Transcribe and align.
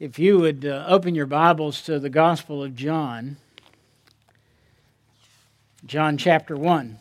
If 0.00 0.18
you 0.18 0.38
would 0.40 0.64
uh, 0.64 0.84
open 0.88 1.14
your 1.14 1.26
Bibles 1.26 1.82
to 1.82 2.00
the 2.00 2.10
Gospel 2.10 2.64
of 2.64 2.74
John, 2.74 3.36
John 5.86 6.16
chapter 6.16 6.56
1. 6.56 6.98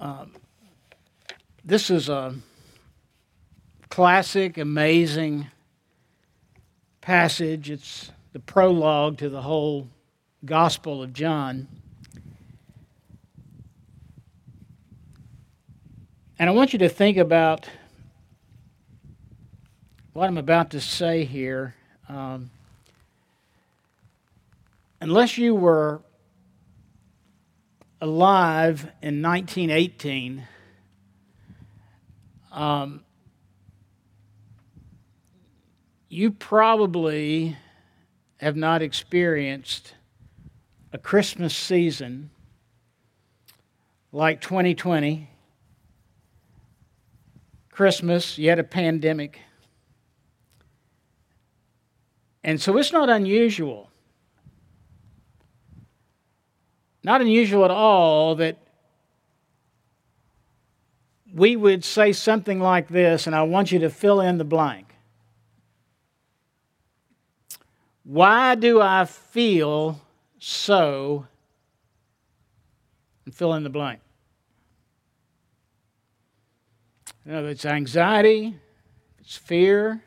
Um, 0.00 0.32
this 1.64 1.90
is 1.90 2.08
a 2.08 2.34
classic, 3.90 4.56
amazing 4.56 5.48
passage. 7.02 7.70
It's 7.70 8.10
the 8.32 8.40
prologue 8.40 9.18
to 9.18 9.28
the 9.28 9.42
whole 9.42 9.88
Gospel 10.44 11.02
of 11.02 11.12
John. 11.12 11.68
And 16.40 16.48
I 16.48 16.54
want 16.54 16.72
you 16.72 16.78
to 16.78 16.88
think 16.88 17.18
about 17.18 17.68
what 20.14 20.26
I'm 20.26 20.38
about 20.38 20.70
to 20.70 20.80
say 20.80 21.24
here. 21.24 21.74
Um, 22.08 22.50
unless 25.02 25.36
you 25.36 25.54
were 25.54 26.00
alive 28.00 28.90
in 29.02 29.20
1918, 29.20 30.48
um, 32.52 33.04
you 36.08 36.30
probably 36.30 37.58
have 38.38 38.56
not 38.56 38.80
experienced 38.80 39.92
a 40.90 40.96
Christmas 40.96 41.54
season 41.54 42.30
like 44.10 44.40
2020 44.40 45.29
Christmas, 47.80 48.36
yet 48.36 48.58
a 48.58 48.62
pandemic. 48.62 49.40
And 52.44 52.60
so 52.60 52.76
it's 52.76 52.92
not 52.92 53.08
unusual, 53.08 53.88
not 57.02 57.22
unusual 57.22 57.64
at 57.64 57.70
all 57.70 58.34
that 58.34 58.58
we 61.32 61.56
would 61.56 61.82
say 61.82 62.12
something 62.12 62.60
like 62.60 62.88
this, 62.88 63.26
and 63.26 63.34
I 63.34 63.44
want 63.44 63.72
you 63.72 63.78
to 63.78 63.88
fill 63.88 64.20
in 64.20 64.36
the 64.36 64.44
blank. 64.44 64.94
Why 68.04 68.56
do 68.56 68.82
I 68.82 69.06
feel 69.06 70.02
so? 70.38 71.26
And 73.24 73.34
fill 73.34 73.54
in 73.54 73.62
the 73.62 73.70
blank. 73.70 74.00
You 77.24 77.32
know, 77.32 77.46
it's 77.46 77.64
anxiety, 77.64 78.56
it's 79.18 79.36
fear, 79.36 80.02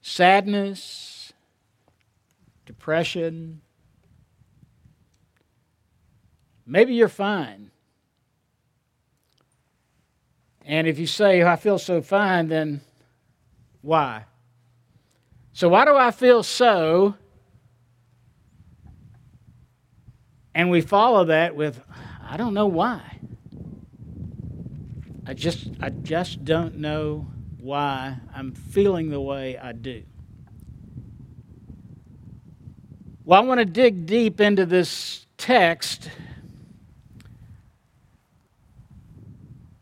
sadness, 0.00 1.32
depression. 2.64 3.60
Maybe 6.66 6.94
you're 6.94 7.08
fine. 7.08 7.70
And 10.64 10.88
if 10.88 10.98
you 10.98 11.06
say, 11.06 11.42
oh, 11.42 11.48
I 11.48 11.54
feel 11.56 11.78
so 11.78 12.02
fine, 12.02 12.48
then 12.48 12.80
why? 13.82 14.24
So, 15.52 15.68
why 15.68 15.84
do 15.84 15.94
I 15.94 16.10
feel 16.10 16.42
so? 16.42 17.14
And 20.54 20.70
we 20.70 20.80
follow 20.80 21.26
that 21.26 21.54
with, 21.54 21.80
I 22.28 22.36
don't 22.36 22.52
know 22.52 22.66
why. 22.66 23.20
I 25.28 25.34
just 25.34 25.68
I 25.80 25.90
just 25.90 26.44
don't 26.44 26.76
know 26.76 27.26
why 27.58 28.16
I'm 28.32 28.52
feeling 28.52 29.10
the 29.10 29.20
way 29.20 29.58
I 29.58 29.72
do. 29.72 30.04
Well, 33.24 33.42
I 33.42 33.44
want 33.44 33.58
to 33.58 33.64
dig 33.64 34.06
deep 34.06 34.40
into 34.40 34.64
this 34.64 35.26
text. 35.36 36.08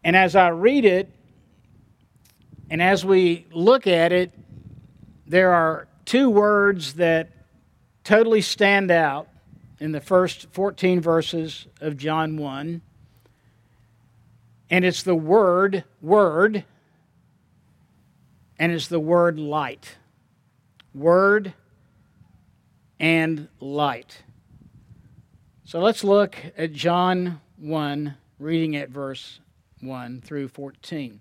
And 0.03 0.17
as 0.17 0.35
I 0.35 0.49
read 0.49 0.87
it, 0.87 1.11
and 2.71 2.81
as 2.81 3.05
we 3.05 3.47
look 3.53 3.87
at 3.87 4.13
it, 4.13 4.33
there 5.27 5.53
are 5.53 5.89
two 6.07 6.31
words 6.31 6.95
that 6.95 7.31
totally 8.03 8.41
stand 8.41 8.91
out 8.91 9.29
in 9.79 9.93
the 9.93 10.01
first 10.01 10.47
14 10.53 11.03
verses 11.03 11.67
of 11.83 11.99
John 11.99 12.39
1 12.39 12.81
and 14.71 14.85
it's 14.85 15.03
the 15.03 15.15
word, 15.15 15.85
word, 16.01 16.65
and 18.59 18.73
it's 18.73 18.89
the 18.89 19.01
word 19.01 19.39
light. 19.39 19.97
Word 20.95 21.55
and 23.01 23.49
light. 23.61 24.23
So 25.65 25.81
let's 25.81 26.05
look 26.05 26.37
at 26.57 26.73
John 26.73 27.41
1, 27.57 28.15
reading 28.39 28.77
at 28.77 28.91
verse 28.91 29.41
1 29.81 30.21
through 30.21 30.49
14. 30.49 31.21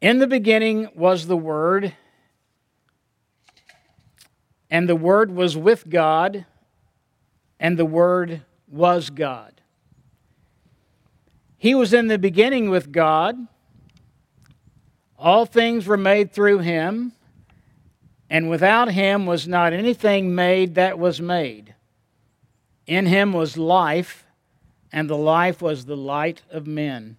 In 0.00 0.18
the 0.18 0.26
beginning 0.26 0.88
was 0.94 1.26
the 1.26 1.36
Word, 1.36 1.94
and 4.70 4.88
the 4.88 4.96
Word 4.96 5.34
was 5.34 5.56
with 5.56 5.88
God, 5.88 6.44
and 7.58 7.78
the 7.78 7.86
Word 7.86 8.42
was 8.68 9.10
God. 9.10 9.55
He 11.58 11.74
was 11.74 11.94
in 11.94 12.08
the 12.08 12.18
beginning 12.18 12.70
with 12.70 12.92
God. 12.92 13.36
All 15.18 15.46
things 15.46 15.86
were 15.86 15.96
made 15.96 16.32
through 16.32 16.58
him, 16.58 17.12
and 18.28 18.50
without 18.50 18.90
him 18.90 19.24
was 19.26 19.48
not 19.48 19.72
anything 19.72 20.34
made 20.34 20.74
that 20.74 20.98
was 20.98 21.20
made. 21.20 21.74
In 22.86 23.06
him 23.06 23.32
was 23.32 23.56
life, 23.56 24.26
and 24.92 25.08
the 25.08 25.16
life 25.16 25.62
was 25.62 25.84
the 25.84 25.96
light 25.96 26.42
of 26.50 26.66
men. 26.66 27.16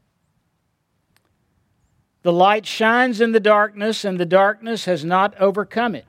The 2.21 2.31
light 2.31 2.65
shines 2.65 3.21
in 3.21 3.31
the 3.31 3.39
darkness, 3.39 4.05
and 4.05 4.19
the 4.19 4.25
darkness 4.25 4.85
has 4.85 5.03
not 5.03 5.35
overcome 5.39 5.95
it. 5.95 6.05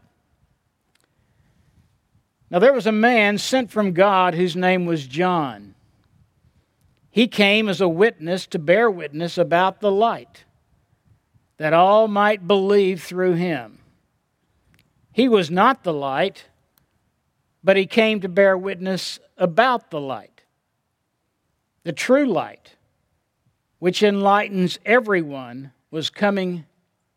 Now 2.50 2.59
there 2.59 2.72
was 2.72 2.87
a 2.87 2.93
man 2.93 3.38
sent 3.38 3.71
from 3.71 3.93
God 3.93 4.34
whose 4.34 4.56
name 4.56 4.87
was 4.87 5.06
John. 5.06 5.75
He 7.11 7.27
came 7.27 7.69
as 7.69 7.81
a 7.81 7.89
witness 7.89 8.47
to 8.49 8.59
bear 8.59 8.91
witness 8.91 9.39
about 9.39 9.81
the 9.81 9.91
light, 9.91 10.45
that 11.57 11.73
all 11.73 12.07
might 12.09 12.47
believe 12.47 13.03
through 13.03 13.35
him. 13.35 13.79
He 15.13 15.29
was 15.29 15.51
not 15.51 15.83
the 15.83 15.93
light, 15.93 16.47
but 17.65 17.77
he 17.77 17.87
came 17.87 18.21
to 18.21 18.29
bear 18.29 18.57
witness 18.57 19.19
about 19.37 19.91
the 19.91 20.01
light, 20.01 20.43
the 21.83 21.93
true 21.93 22.27
light, 22.27 22.77
which 23.79 24.03
enlightens 24.03 24.79
everyone, 24.85 25.73
was 25.91 26.11
coming 26.11 26.67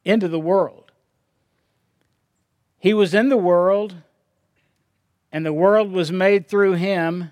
into 0.05 0.27
the 0.27 0.39
world. 0.39 0.91
He 2.79 2.93
was 2.93 3.13
in 3.13 3.29
the 3.29 3.37
world, 3.37 3.95
and 5.31 5.45
the 5.45 5.53
world 5.53 5.91
was 5.91 6.11
made 6.11 6.47
through 6.47 6.73
him 6.73 7.31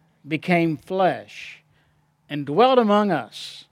became 0.27 0.77
flesh 0.77 1.63
and 2.29 2.45
dwelt 2.45 2.79
among 2.79 3.11
us, 3.11 3.65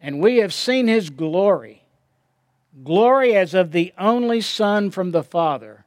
and 0.00 0.20
we 0.20 0.38
have 0.38 0.52
seen 0.52 0.88
his 0.88 1.10
glory 1.10 1.80
glory 2.84 3.34
as 3.34 3.54
of 3.54 3.72
the 3.72 3.92
only 3.98 4.40
Son 4.40 4.90
from 4.90 5.10
the 5.10 5.22
Father, 5.22 5.84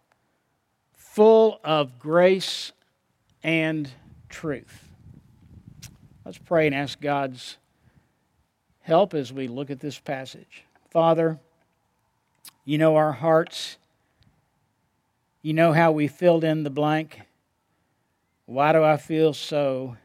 full 0.93 1.59
of 1.63 1.99
grace 1.99 2.71
and 3.43 3.89
truth. 4.29 4.89
Let's 6.25 6.37
pray 6.37 6.67
and 6.67 6.75
ask 6.75 6.99
God's 6.99 7.57
help 8.81 9.13
as 9.13 9.31
we 9.31 9.47
look 9.47 9.69
at 9.69 9.79
this 9.79 9.99
passage. 9.99 10.63
Father, 10.89 11.39
you 12.65 12.77
know 12.77 12.95
our 12.95 13.11
hearts. 13.11 13.77
You 15.41 15.53
know 15.53 15.73
how 15.73 15.91
we 15.91 16.07
filled 16.07 16.43
in 16.43 16.63
the 16.63 16.69
blank. 16.69 17.21
Why 18.45 18.73
do 18.73 18.83
I 18.83 18.97
feel 18.97 19.33
so? 19.33 19.97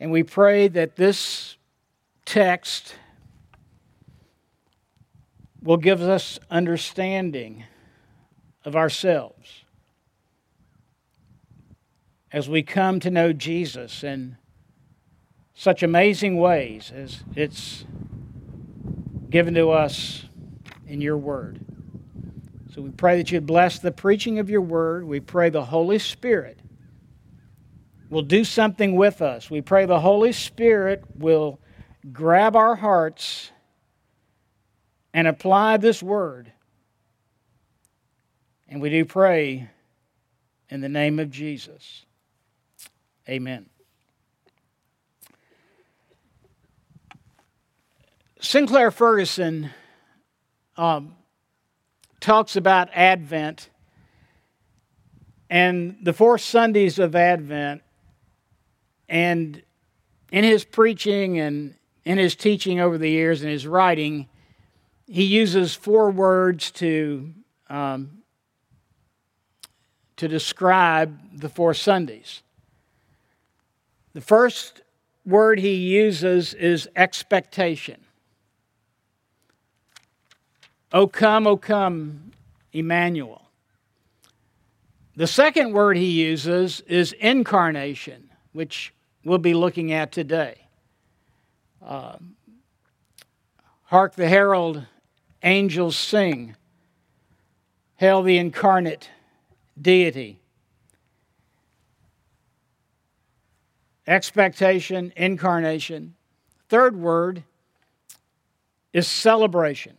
And 0.00 0.10
we 0.10 0.22
pray 0.22 0.68
that 0.68 0.96
this 0.96 1.56
text 2.24 2.96
will 5.62 5.76
give 5.76 6.00
us 6.02 6.38
understanding 6.50 7.64
of 8.64 8.76
ourselves 8.76 9.64
as 12.32 12.48
we 12.48 12.62
come 12.62 13.00
to 13.00 13.10
know 13.10 13.32
Jesus 13.32 14.04
in 14.04 14.36
such 15.54 15.82
amazing 15.82 16.36
ways 16.36 16.92
as 16.94 17.24
it's 17.34 17.84
given 19.30 19.54
to 19.54 19.70
us 19.70 20.26
in 20.86 21.00
your 21.00 21.16
word. 21.16 21.60
So 22.76 22.82
we 22.82 22.90
pray 22.90 23.16
that 23.16 23.32
you 23.32 23.40
bless 23.40 23.78
the 23.78 23.90
preaching 23.90 24.38
of 24.38 24.50
your 24.50 24.60
word. 24.60 25.06
We 25.06 25.18
pray 25.18 25.48
the 25.48 25.64
Holy 25.64 25.98
Spirit 25.98 26.60
will 28.10 28.20
do 28.20 28.44
something 28.44 28.96
with 28.96 29.22
us. 29.22 29.50
We 29.50 29.62
pray 29.62 29.86
the 29.86 29.98
Holy 29.98 30.32
Spirit 30.32 31.02
will 31.14 31.58
grab 32.12 32.54
our 32.54 32.76
hearts 32.76 33.50
and 35.14 35.26
apply 35.26 35.78
this 35.78 36.02
word. 36.02 36.52
And 38.68 38.82
we 38.82 38.90
do 38.90 39.06
pray 39.06 39.70
in 40.68 40.82
the 40.82 40.90
name 40.90 41.18
of 41.18 41.30
Jesus. 41.30 42.04
Amen. 43.26 43.70
Sinclair 48.38 48.90
Ferguson 48.90 49.70
um, 50.76 51.14
talks 52.26 52.56
about 52.56 52.88
Advent 52.92 53.70
and 55.48 55.96
the 56.02 56.12
four 56.12 56.38
Sundays 56.38 56.98
of 56.98 57.14
Advent. 57.14 57.82
And 59.08 59.62
in 60.32 60.42
his 60.42 60.64
preaching 60.64 61.38
and 61.38 61.76
in 62.04 62.18
his 62.18 62.34
teaching 62.34 62.80
over 62.80 62.98
the 62.98 63.08
years 63.08 63.42
and 63.42 63.50
his 63.52 63.64
writing, 63.64 64.28
he 65.06 65.22
uses 65.22 65.76
four 65.76 66.10
words 66.10 66.72
to, 66.72 67.32
um, 67.70 68.22
to 70.16 70.26
describe 70.26 71.16
the 71.32 71.48
four 71.48 71.74
Sundays. 71.74 72.42
The 74.14 74.20
first 74.20 74.82
word 75.24 75.60
he 75.60 75.74
uses 75.74 76.54
is 76.54 76.88
expectation. 76.96 78.05
O 80.92 81.06
come, 81.06 81.46
O 81.46 81.56
come, 81.56 82.32
Emmanuel. 82.72 83.42
The 85.16 85.26
second 85.26 85.72
word 85.72 85.96
he 85.96 86.10
uses 86.10 86.82
is 86.82 87.12
incarnation, 87.12 88.30
which 88.52 88.92
we'll 89.24 89.38
be 89.38 89.54
looking 89.54 89.92
at 89.92 90.12
today. 90.12 90.56
Uh, 91.84 92.16
Hark 93.86 94.16
the 94.16 94.28
herald 94.28 94.84
angels 95.44 95.96
sing. 95.96 96.56
Hail 97.96 98.22
the 98.22 98.36
incarnate 98.36 99.08
deity. 99.80 100.40
Expectation, 104.06 105.12
incarnation. 105.16 106.14
Third 106.68 106.96
word 106.96 107.44
is 108.92 109.06
celebration. 109.06 109.96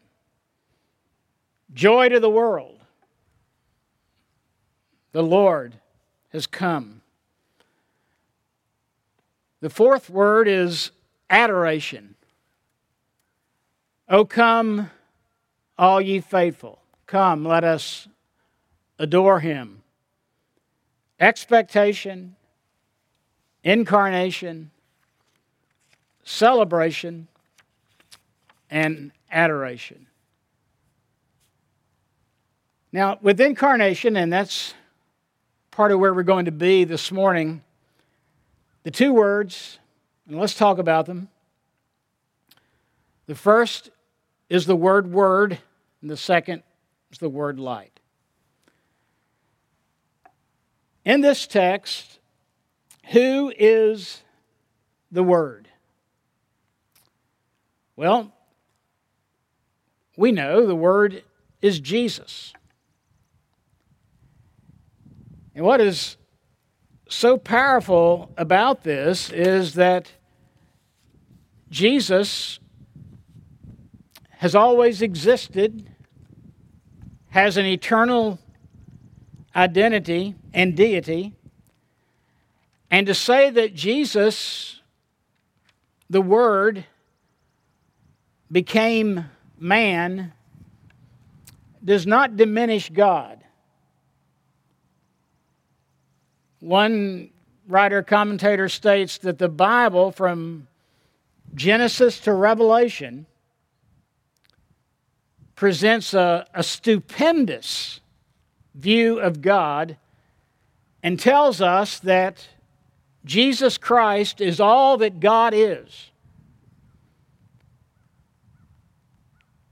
Joy 1.73 2.09
to 2.09 2.19
the 2.19 2.29
world. 2.29 2.79
The 5.11 5.21
Lord 5.23 5.75
has 6.29 6.47
come. 6.47 7.01
The 9.61 9.69
fourth 9.69 10.09
word 10.09 10.47
is 10.47 10.91
adoration. 11.29 12.15
O 14.09 14.23
come, 14.23 14.89
all 15.77 15.99
ye 15.99 16.19
faithful. 16.19 16.79
Come, 17.05 17.45
let 17.45 17.63
us 17.63 18.07
adore 18.99 19.39
him. 19.39 19.81
Expectation, 21.19 22.35
incarnation, 23.63 24.71
celebration, 26.23 27.27
and 28.69 29.11
adoration. 29.31 30.06
Now, 32.97 33.19
with 33.21 33.39
incarnation, 33.39 34.17
and 34.17 34.33
that's 34.33 34.73
part 35.69 35.91
of 35.91 35.99
where 35.99 36.15
we're 36.15 36.23
going 36.23 36.45
to 36.45 36.51
be 36.51 36.83
this 36.83 37.11
morning, 37.11 37.61
the 38.81 38.89
two 38.89 39.13
words, 39.13 39.77
and 40.27 40.39
let's 40.39 40.55
talk 40.55 40.79
about 40.79 41.05
them. 41.05 41.29
The 43.27 43.35
first 43.35 43.91
is 44.49 44.65
the 44.65 44.75
word 44.75 45.11
word, 45.11 45.59
and 46.01 46.09
the 46.09 46.17
second 46.17 46.63
is 47.11 47.19
the 47.19 47.29
word 47.29 47.59
light. 47.59 47.99
In 51.05 51.21
this 51.21 51.45
text, 51.45 52.17
who 53.11 53.53
is 53.59 54.23
the 55.11 55.21
Word? 55.21 55.67
Well, 57.95 58.33
we 60.17 60.31
know 60.31 60.65
the 60.65 60.75
Word 60.75 61.21
is 61.61 61.79
Jesus. 61.79 62.53
And 65.57 65.65
what 65.65 65.81
is 65.81 66.17
so 67.09 67.35
powerful 67.35 68.31
about 68.37 68.83
this 68.83 69.31
is 69.31 69.73
that 69.73 70.11
Jesus 71.71 72.59
has 74.29 74.53
always 74.53 75.01
existed, 75.01 75.89
has 77.29 77.57
an 77.57 77.65
eternal 77.65 78.37
identity 79.55 80.35
and 80.53 80.77
deity. 80.77 81.33
And 82.91 83.07
to 83.07 83.15
say 83.15 83.49
that 83.49 83.73
Jesus, 83.73 84.79
the 86.07 86.21
Word, 86.21 86.85
became 88.51 89.25
man 89.57 90.33
does 91.83 92.05
not 92.05 92.37
diminish 92.37 92.91
God. 92.91 93.43
One 96.59 97.29
writer 97.67 98.01
commentator 98.01 98.69
states 98.69 99.17
that 99.19 99.37
the 99.37 99.49
Bible, 99.49 100.11
from 100.11 100.67
Genesis 101.53 102.19
to 102.21 102.33
Revelation, 102.33 103.25
presents 105.55 106.13
a, 106.13 106.47
a 106.53 106.63
stupendous 106.63 107.99
view 108.75 109.19
of 109.19 109.41
God 109.41 109.97
and 111.03 111.19
tells 111.19 111.61
us 111.61 111.99
that 111.99 112.47
Jesus 113.25 113.77
Christ 113.77 114.39
is 114.39 114.59
all 114.59 114.97
that 114.97 115.19
God 115.19 115.53
is. 115.53 116.11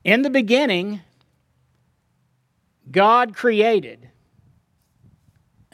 In 0.04 0.22
the 0.22 0.30
beginning, 0.30 1.02
God 2.92 3.34
created. 3.34 4.10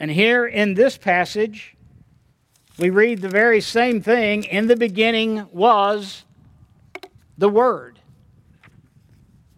And 0.02 0.10
here 0.10 0.48
in 0.48 0.74
this 0.74 0.98
passage, 0.98 1.76
we 2.76 2.90
read 2.90 3.20
the 3.20 3.28
very 3.28 3.60
same 3.60 4.02
thing. 4.02 4.42
In 4.42 4.66
the 4.66 4.74
beginning 4.74 5.46
was 5.52 6.24
the 7.38 7.48
Word. 7.48 8.00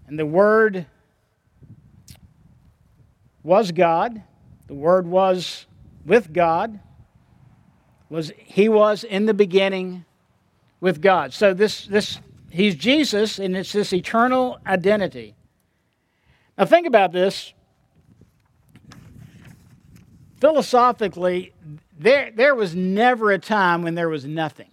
And 0.06 0.18
the 0.18 0.26
Word 0.26 0.84
was 3.42 3.72
God. 3.72 4.22
The 4.66 4.74
Word 4.74 5.06
was 5.06 5.64
with 6.04 6.30
God. 6.30 6.78
Was 8.10 8.30
He 8.36 8.68
was 8.68 9.02
in 9.02 9.24
the 9.24 9.32
beginning 9.32 10.04
with 10.78 11.00
God. 11.00 11.32
So 11.32 11.54
this 11.54 11.86
this 11.86 12.20
He's 12.50 12.74
Jesus, 12.74 13.38
and 13.38 13.56
it's 13.56 13.72
this 13.72 13.94
eternal 13.94 14.58
identity. 14.66 15.36
Now 16.58 16.66
think 16.66 16.86
about 16.86 17.12
this 17.12 17.54
philosophically, 20.44 21.54
there, 21.98 22.30
there 22.30 22.54
was 22.54 22.74
never 22.74 23.32
a 23.32 23.38
time 23.38 23.80
when 23.80 23.94
there 23.94 24.10
was 24.10 24.26
nothing. 24.26 24.68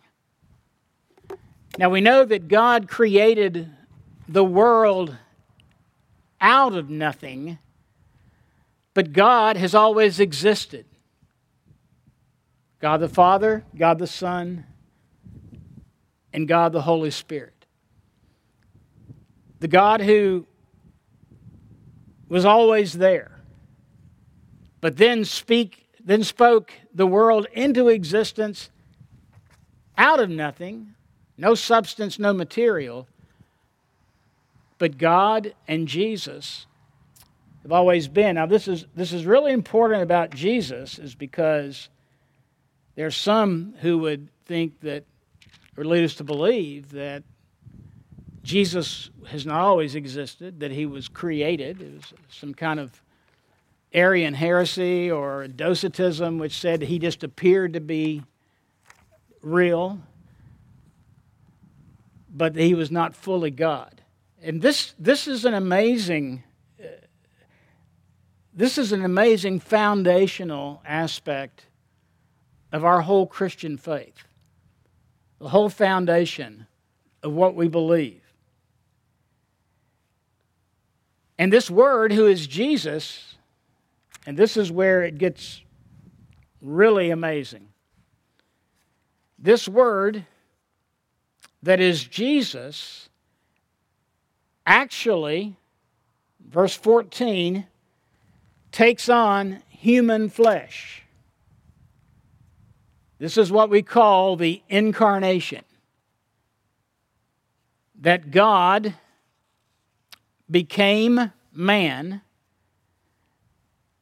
Now 1.78 1.90
we 1.90 2.01
know 2.01 2.25
that 2.25 2.50
God 2.50 2.90
created 2.90 3.70
the 4.28 4.44
world 4.44 5.16
out 6.42 6.74
of 6.74 6.90
nothing, 6.90 7.58
but 8.94 9.13
God 9.13 9.56
has 9.56 9.74
always 9.74 10.20
existed. 10.20 10.86
God 12.82 12.98
the 12.98 13.08
Father, 13.08 13.63
God 13.74 13.98
the 13.98 14.08
Son, 14.08 14.66
and 16.34 16.50
God 16.50 16.74
the 16.74 16.82
Holy 16.82 17.12
Spirit. 17.12 17.66
The 19.62 19.70
God 19.70 20.01
who 20.01 20.46
was 22.28 22.44
always 22.44 22.92
there 22.92 23.40
but 24.81 24.97
then 24.97 25.23
speak 25.23 25.81
then 26.03 26.23
spoke 26.23 26.73
the 26.93 27.05
world 27.05 27.47
into 27.53 27.88
existence 27.88 28.69
out 29.97 30.19
of 30.19 30.29
nothing, 30.29 30.95
no 31.38 31.53
substance, 31.55 32.17
no 32.17 32.33
material. 32.33 33.07
But 34.77 34.97
God 34.97 35.53
and 35.67 35.88
Jesus 35.88 36.65
have 37.61 37.71
always 37.71 38.07
been. 38.07 38.35
Now, 38.35 38.47
this 38.47 38.67
is, 38.67 38.88
this 38.95 39.13
is 39.13 39.25
really 39.25 39.53
important 39.53 40.01
about 40.01 40.31
Jesus, 40.31 40.97
is 40.97 41.13
because 41.13 41.89
there's 42.95 43.15
some 43.15 43.75
who 43.81 44.00
would 44.00 44.29
think 44.45 44.79
that, 44.81 45.03
or 45.77 45.85
lead 45.85 46.03
us 46.03 46.15
to 46.15 46.23
believe 46.23 46.91
that 46.91 47.23
Jesus 48.41 49.11
has 49.27 49.45
not 49.45 49.61
always 49.61 49.93
existed, 49.93 50.61
that 50.61 50.71
he 50.71 50.88
was 50.88 51.07
created. 51.07 51.79
It 51.79 51.93
was 51.93 52.13
some 52.29 52.55
kind 52.55 52.79
of 52.79 53.00
Arian 53.93 54.33
heresy 54.33 55.12
or 55.12 55.48
Docetism, 55.48 56.38
which 56.38 56.60
said 56.60 56.81
he 56.81 57.00
just 57.00 57.24
appeared 57.24 57.74
to 57.74 57.81
be 57.81 58.24
real, 59.41 60.00
but 62.29 62.55
he 62.55 62.74
was 62.74 62.91
not 62.91 63.15
fully 63.15 63.51
God. 63.51 64.01
And 64.41 64.62
this, 64.62 64.93
this 64.98 65.27
is 65.27 65.45
an 65.45 65.53
amazing 65.53 66.43
uh, 66.81 66.88
this 68.53 68.77
is 68.77 68.91
an 68.91 69.03
amazing 69.05 69.60
foundational 69.60 70.81
aspect 70.86 71.65
of 72.71 72.83
our 72.83 73.01
whole 73.01 73.25
Christian 73.25 73.77
faith, 73.77 74.25
the 75.39 75.50
whole 75.50 75.69
foundation 75.69 76.67
of 77.24 77.31
what 77.31 77.55
we 77.55 77.67
believe. 77.67 78.21
And 81.38 81.51
this 81.51 81.71
word, 81.71 82.12
who 82.12 82.27
is 82.27 82.45
Jesus, 82.45 83.36
and 84.25 84.38
this 84.38 84.58
is 84.58 84.72
where 84.72 85.04
it 85.04 85.18
gets 85.18 85.62
really 86.62 87.10
amazing. 87.10 87.68
This 89.40 89.68
word 89.68 90.25
that 91.63 91.80
is 91.80 92.04
Jesus 92.04 93.10
actually, 94.66 95.58
verse 96.48 96.75
14, 96.75 97.66
takes 98.72 99.10
on 99.10 99.63
human 99.68 100.30
flesh. 100.30 101.04
This 103.18 103.38
is 103.38 103.51
what 103.51 103.70
we 103.70 103.82
call 103.82 104.36
the 104.36 104.62
incarnation. 104.70 105.63
That 108.00 108.32
God 108.32 108.96
became 110.50 111.32
man 111.54 112.22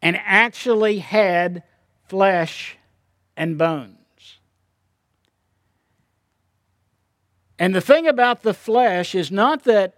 and 0.02 0.20
actually 0.24 1.00
had 1.00 1.64
flesh 2.08 2.78
and 3.36 3.58
bones. 3.58 3.96
And 7.58 7.76
the 7.76 7.82
thing 7.82 8.08
about 8.08 8.42
the 8.42 8.54
flesh 8.54 9.14
is 9.14 9.32
not 9.32 9.66
that 9.66 9.94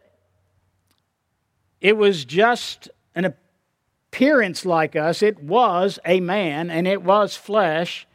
it 1.79 1.96
was 1.96 2.25
just 2.25 2.89
an 3.13 3.25
appearance 3.25 4.65
like 4.65 4.96
us. 4.96 5.22
It 5.22 5.41
was 5.43 6.00
a 6.05 6.20
man, 6.20 6.70
and 6.70 6.88
it 6.88 7.03
was 7.03 7.36
flesh, 7.36 8.08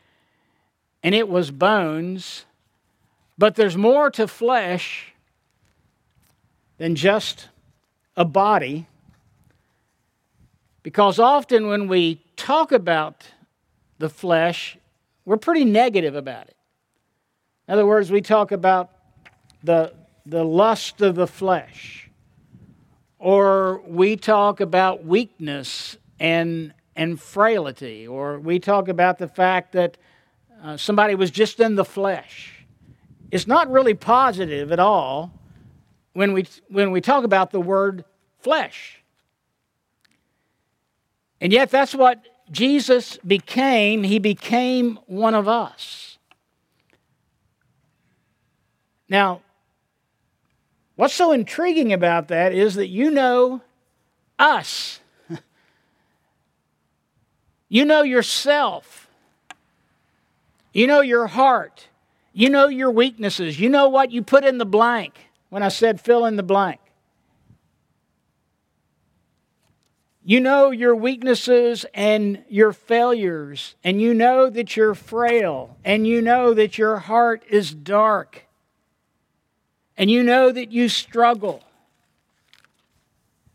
and 1.02 1.14
it 1.14 1.28
was 1.28 1.50
bones. 1.50 2.44
But 3.38 3.54
there's 3.54 3.76
more 3.76 4.10
to 4.10 4.26
flesh 4.26 5.12
than 6.78 6.94
just 6.94 7.48
a 8.16 8.24
body. 8.24 8.86
Because 10.86 11.18
often 11.18 11.66
when 11.66 11.88
we 11.88 12.22
talk 12.36 12.70
about 12.70 13.24
the 13.98 14.08
flesh, 14.08 14.78
we're 15.24 15.36
pretty 15.36 15.64
negative 15.64 16.14
about 16.14 16.46
it. 16.46 16.54
In 17.66 17.74
other 17.74 17.84
words, 17.84 18.12
we 18.12 18.20
talk 18.20 18.52
about 18.52 18.92
the, 19.64 19.92
the 20.26 20.44
lust 20.44 21.00
of 21.00 21.16
the 21.16 21.26
flesh 21.26 22.08
or 23.18 23.82
we 23.84 24.14
talk 24.14 24.60
about 24.60 25.04
weakness 25.04 25.98
and, 26.20 26.72
and 26.94 27.20
frailty, 27.20 28.06
or 28.06 28.38
we 28.38 28.60
talk 28.60 28.86
about 28.86 29.18
the 29.18 29.26
fact 29.26 29.72
that 29.72 29.98
uh, 30.62 30.76
somebody 30.76 31.16
was 31.16 31.32
just 31.32 31.58
in 31.58 31.74
the 31.74 31.84
flesh. 31.84 32.64
It's 33.32 33.48
not 33.48 33.68
really 33.72 33.94
positive 33.94 34.70
at 34.70 34.78
all 34.78 35.32
when 36.12 36.32
we, 36.32 36.46
when 36.68 36.92
we 36.92 37.00
talk 37.00 37.24
about 37.24 37.50
the 37.50 37.60
word 37.60 38.04
flesh. 38.38 39.02
And 41.40 41.52
yet, 41.52 41.70
that's 41.70 41.94
what 41.94 42.20
Jesus 42.50 43.18
became. 43.18 44.02
He 44.02 44.18
became 44.18 44.98
one 45.06 45.34
of 45.34 45.48
us. 45.48 46.18
Now, 49.08 49.42
What's 50.96 51.12
so 51.12 51.32
intriguing 51.32 51.92
about 51.92 52.28
that 52.28 52.54
is 52.54 52.74
that 52.76 52.88
you 52.88 53.10
know 53.10 53.60
us. 54.38 55.00
you 57.68 57.84
know 57.84 58.02
yourself. 58.02 59.08
You 60.72 60.86
know 60.86 61.02
your 61.02 61.26
heart. 61.26 61.88
You 62.32 62.48
know 62.48 62.68
your 62.68 62.90
weaknesses. 62.90 63.60
You 63.60 63.68
know 63.68 63.88
what 63.88 64.10
you 64.10 64.22
put 64.22 64.44
in 64.44 64.56
the 64.56 64.66
blank 64.66 65.28
when 65.50 65.62
I 65.62 65.68
said 65.68 66.00
fill 66.00 66.24
in 66.24 66.36
the 66.36 66.42
blank. 66.42 66.80
You 70.28 70.40
know 70.40 70.72
your 70.72 70.96
weaknesses 70.96 71.86
and 71.94 72.44
your 72.48 72.72
failures, 72.72 73.76
and 73.84 74.02
you 74.02 74.12
know 74.12 74.50
that 74.50 74.76
you're 74.76 74.96
frail, 74.96 75.76
and 75.84 76.06
you 76.06 76.20
know 76.20 76.52
that 76.52 76.76
your 76.76 76.98
heart 76.98 77.44
is 77.48 77.72
dark 77.72 78.46
and 79.96 80.10
you 80.10 80.22
know 80.22 80.52
that 80.52 80.70
you 80.70 80.88
struggle, 80.88 81.62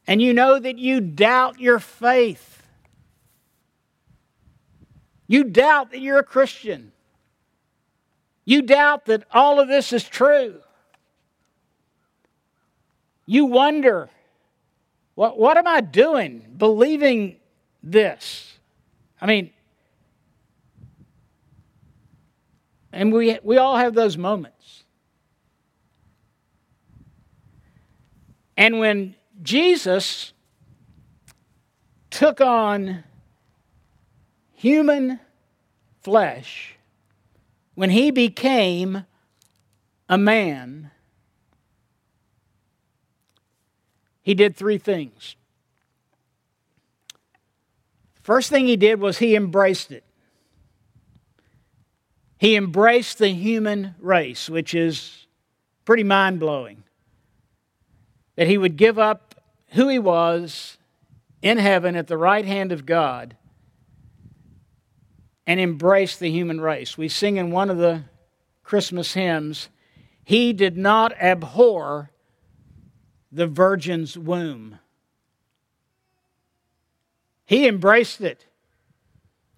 and 0.07 0.21
you 0.21 0.33
know 0.33 0.57
that 0.57 0.77
you 0.77 0.99
doubt 0.99 1.59
your 1.59 1.79
faith, 1.79 2.63
you 5.27 5.43
doubt 5.43 5.91
that 5.91 5.99
you're 5.99 6.19
a 6.19 6.23
Christian, 6.23 6.91
you 8.43 8.61
doubt 8.63 9.05
that 9.05 9.23
all 9.31 9.59
of 9.59 9.67
this 9.67 9.93
is 9.93 10.03
true. 10.03 10.59
You 13.27 13.45
wonder, 13.45 14.09
what, 15.21 15.37
what 15.37 15.55
am 15.55 15.67
I 15.67 15.81
doing 15.81 16.43
believing 16.57 17.35
this? 17.83 18.57
I 19.21 19.27
mean, 19.27 19.51
and 22.91 23.13
we, 23.13 23.37
we 23.43 23.57
all 23.57 23.77
have 23.77 23.93
those 23.93 24.17
moments. 24.17 24.83
And 28.57 28.79
when 28.79 29.13
Jesus 29.43 30.33
took 32.09 32.41
on 32.41 33.03
human 34.53 35.19
flesh, 36.01 36.77
when 37.75 37.91
he 37.91 38.09
became 38.09 39.05
a 40.09 40.17
man, 40.17 40.89
he 44.21 44.33
did 44.33 44.55
three 44.55 44.77
things. 44.77 45.35
First 48.21 48.49
thing 48.49 48.67
he 48.67 48.77
did 48.77 48.99
was 48.99 49.17
he 49.17 49.35
embraced 49.35 49.91
it. 49.91 50.03
He 52.37 52.55
embraced 52.55 53.17
the 53.17 53.29
human 53.29 53.95
race, 53.99 54.49
which 54.49 54.73
is 54.73 55.27
pretty 55.85 56.03
mind 56.03 56.39
blowing 56.39 56.83
that 58.35 58.47
he 58.47 58.57
would 58.57 58.77
give 58.77 58.97
up 58.97 59.35
who 59.69 59.87
he 59.87 59.99
was 59.99 60.77
in 61.41 61.57
heaven 61.57 61.95
at 61.95 62.07
the 62.07 62.17
right 62.17 62.45
hand 62.45 62.71
of 62.71 62.85
God 62.85 63.35
and 65.45 65.59
embrace 65.59 66.15
the 66.15 66.29
human 66.29 66.61
race. 66.61 66.97
We 66.97 67.09
sing 67.09 67.37
in 67.37 67.51
one 67.51 67.69
of 67.69 67.77
the 67.77 68.03
Christmas 68.63 69.13
hymns, 69.13 69.69
He 70.23 70.53
did 70.53 70.77
not 70.77 71.13
abhor 71.21 72.10
the 73.31 73.47
virgin's 73.47 74.17
womb. 74.17 74.79
He 77.45 77.67
embraced 77.67 78.21
it. 78.21 78.45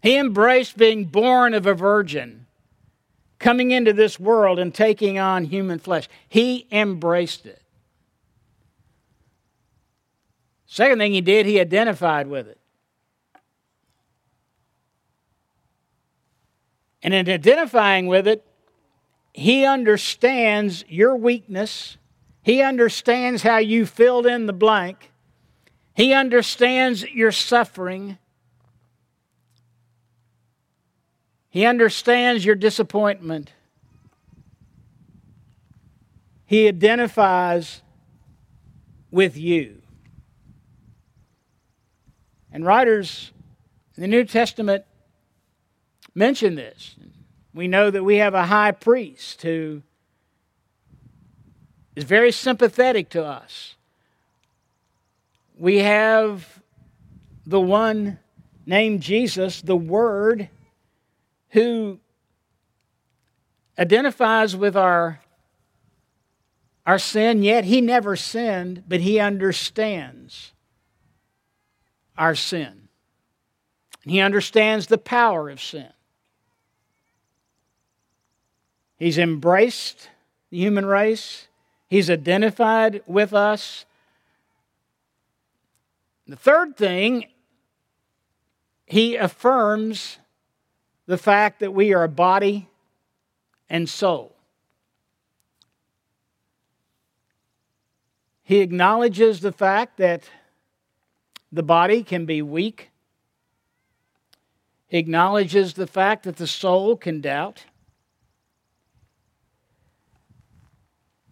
He 0.01 0.18
embraced 0.18 0.77
being 0.77 1.06
born 1.06 1.53
of 1.53 1.65
a 1.65 1.74
virgin, 1.74 2.46
coming 3.39 3.72
into 3.72 3.94
this 3.94 4.20
world 4.20 4.60
and 4.60 4.74
taking 4.74 5.18
on 5.18 5.46
human 5.46 5.80
flesh. 5.80 6.10
He 6.27 6.68
embraced 6.72 7.46
it. 7.46 7.62
Second 10.65 10.98
thing 10.98 11.13
he 11.13 11.22
did, 11.22 11.46
he 11.46 11.60
identified 11.60 12.27
with 12.27 12.48
it. 12.48 12.60
And 17.03 17.13
in 17.13 17.30
identifying 17.30 18.08
with 18.08 18.27
it, 18.27 18.46
he 19.34 19.65
understands 19.65 20.84
your 20.88 21.15
weakness. 21.15 21.98
He 22.44 22.62
understands 22.62 23.42
how 23.42 23.58
you 23.58 23.86
filled 23.86 24.28
in 24.28 24.46
the 24.46 24.54
blank. 24.54 25.12
He 25.96 26.14
understands 26.14 27.04
your 27.04 27.32
suffering. 27.32 28.18
He 31.50 31.66
understands 31.66 32.44
your 32.44 32.56
disappointment. 32.56 33.54
He 36.46 36.68
identifies 36.68 37.82
with 39.10 39.38
you. 39.38 39.82
And 42.52 42.66
writers 42.66 43.32
in 43.96 44.02
the 44.02 44.08
New 44.08 44.26
Testament 44.26 44.84
mention 46.14 46.56
this. 46.56 46.96
We 47.54 47.68
know 47.68 47.90
that 47.90 48.04
we 48.04 48.18
have 48.18 48.34
a 48.34 48.48
high 48.48 48.72
priest 48.72 49.44
who 49.44 49.84
is 51.96 52.04
very 52.04 52.32
sympathetic 52.32 53.10
to 53.10 53.24
us. 53.24 53.76
We 55.58 55.80
have 55.80 56.62
the 57.46 57.62
one 57.62 58.20
named 58.66 59.02
Jesus, 59.02 59.62
the 59.62 59.76
Word, 59.76 60.50
who 61.50 62.00
identifies 63.78 64.56
with 64.56 64.76
our, 64.76 65.20
our 66.86 67.00
sin, 67.00 67.44
yet 67.44 67.66
he 67.66 67.82
never 67.82 68.16
sinned, 68.16 68.84
but 68.88 69.02
he 69.02 69.20
understands 69.20 70.54
our 72.18 72.36
sin. 72.36 72.88
He 74.06 74.20
understands 74.20 74.88
the 74.88 74.98
power 74.98 75.50
of 75.50 75.62
sin. 75.62 75.90
He's 78.98 79.18
embraced 79.18 80.10
the 80.50 80.58
human 80.58 80.86
race. 80.86 81.48
He's 81.94 82.10
identified 82.10 83.04
with 83.06 83.34
us. 83.34 83.86
The 86.26 86.36
third 86.36 86.76
thing, 86.76 87.28
he 88.88 89.16
affirms 89.16 90.18
the 91.06 91.20
fact 91.20 91.60
that 91.60 91.72
we 91.72 91.94
are 91.94 92.04
a 92.04 92.10
body 92.10 92.68
and 93.70 93.88
soul. 93.88 94.36
He 98.42 98.62
acknowledges 98.62 99.42
the 99.42 99.52
fact 99.52 99.98
that 99.98 100.24
the 101.52 101.62
body 101.62 102.02
can 102.02 102.26
be 102.26 102.42
weak. 102.42 102.90
He 104.88 104.98
acknowledges 104.98 105.76
the 105.76 105.86
fact 105.86 106.24
that 106.24 106.38
the 106.38 106.48
soul 106.48 106.98
can 106.98 107.22
doubt. 107.22 107.66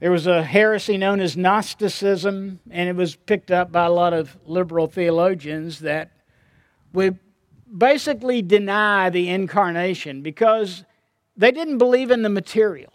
There 0.01 0.09
was 0.09 0.25
a 0.25 0.41
heresy 0.41 0.97
known 0.97 1.19
as 1.19 1.37
Gnosticism, 1.37 2.59
and 2.71 2.89
it 2.89 2.95
was 2.95 3.15
picked 3.15 3.51
up 3.51 3.71
by 3.71 3.85
a 3.85 3.91
lot 3.91 4.13
of 4.13 4.35
liberal 4.47 4.87
theologians 4.87 5.81
that 5.81 6.09
would 6.91 7.19
basically 7.77 8.41
deny 8.41 9.11
the 9.11 9.29
incarnation 9.29 10.23
because 10.23 10.85
they 11.37 11.51
didn't 11.51 11.77
believe 11.77 12.09
in 12.09 12.23
the 12.23 12.29
material. 12.29 12.91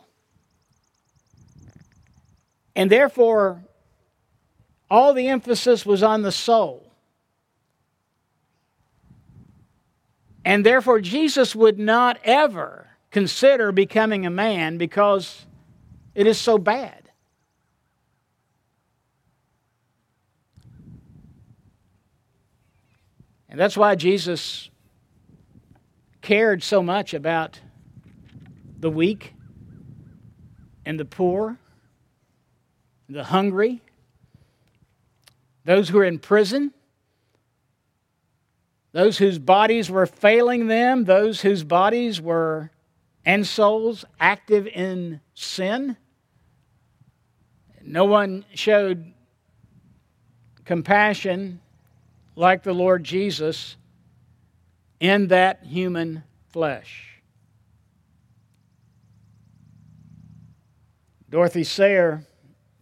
And 2.75 2.91
therefore, 2.91 3.63
all 4.91 5.15
the 5.15 5.29
emphasis 5.29 5.87
was 5.87 6.03
on 6.03 6.23
the 6.23 6.33
soul. 6.33 6.93
And 10.45 10.67
therefore, 10.67 11.01
Jesus 11.01 11.55
would 11.55 11.79
not 11.79 12.19
ever 12.25 12.89
consider 13.13 13.71
becoming 13.71 14.27
a 14.27 14.31
man 14.31 14.77
because 14.77 15.47
it 16.17 16.27
is 16.27 16.39
so 16.39 16.57
bad. 16.57 17.11
And 23.51 23.61
that's 23.61 23.77
why 23.77 23.95
Jesus 23.95 24.71
cared 26.23 26.63
so 26.63 26.83
much 26.83 27.13
about 27.13 27.61
the 28.81 28.91
weak 28.91 29.35
and 30.87 30.99
the 30.99 31.05
poor, 31.05 31.59
the 33.11 33.25
hungry, 33.25 33.83
those 35.65 35.91
who 35.91 35.99
are 35.99 36.05
in 36.05 36.19
prison, 36.19 36.73
those 38.93 39.19
whose 39.19 39.39
bodies 39.39 39.91
were 39.91 40.07
failing 40.07 40.67
them, 40.67 41.05
those 41.05 41.43
whose 41.43 41.63
bodies 41.63 42.23
were 42.23 42.71
and 43.27 43.47
souls 43.47 44.07
active 44.19 44.67
in 44.67 45.21
sin. 45.35 45.99
No 47.87 48.05
one 48.05 48.45
showed 48.53 49.13
compassion 50.65 51.61
like 52.35 52.65
the 52.65 52.73
Lord 52.73 53.05
Jesus 53.05 53.77
in 54.99 55.29
that 55.29 55.65
human 55.65 56.25
flesh. 56.49 57.23
Dorothy 61.31 61.65
Sayers 61.65 62.23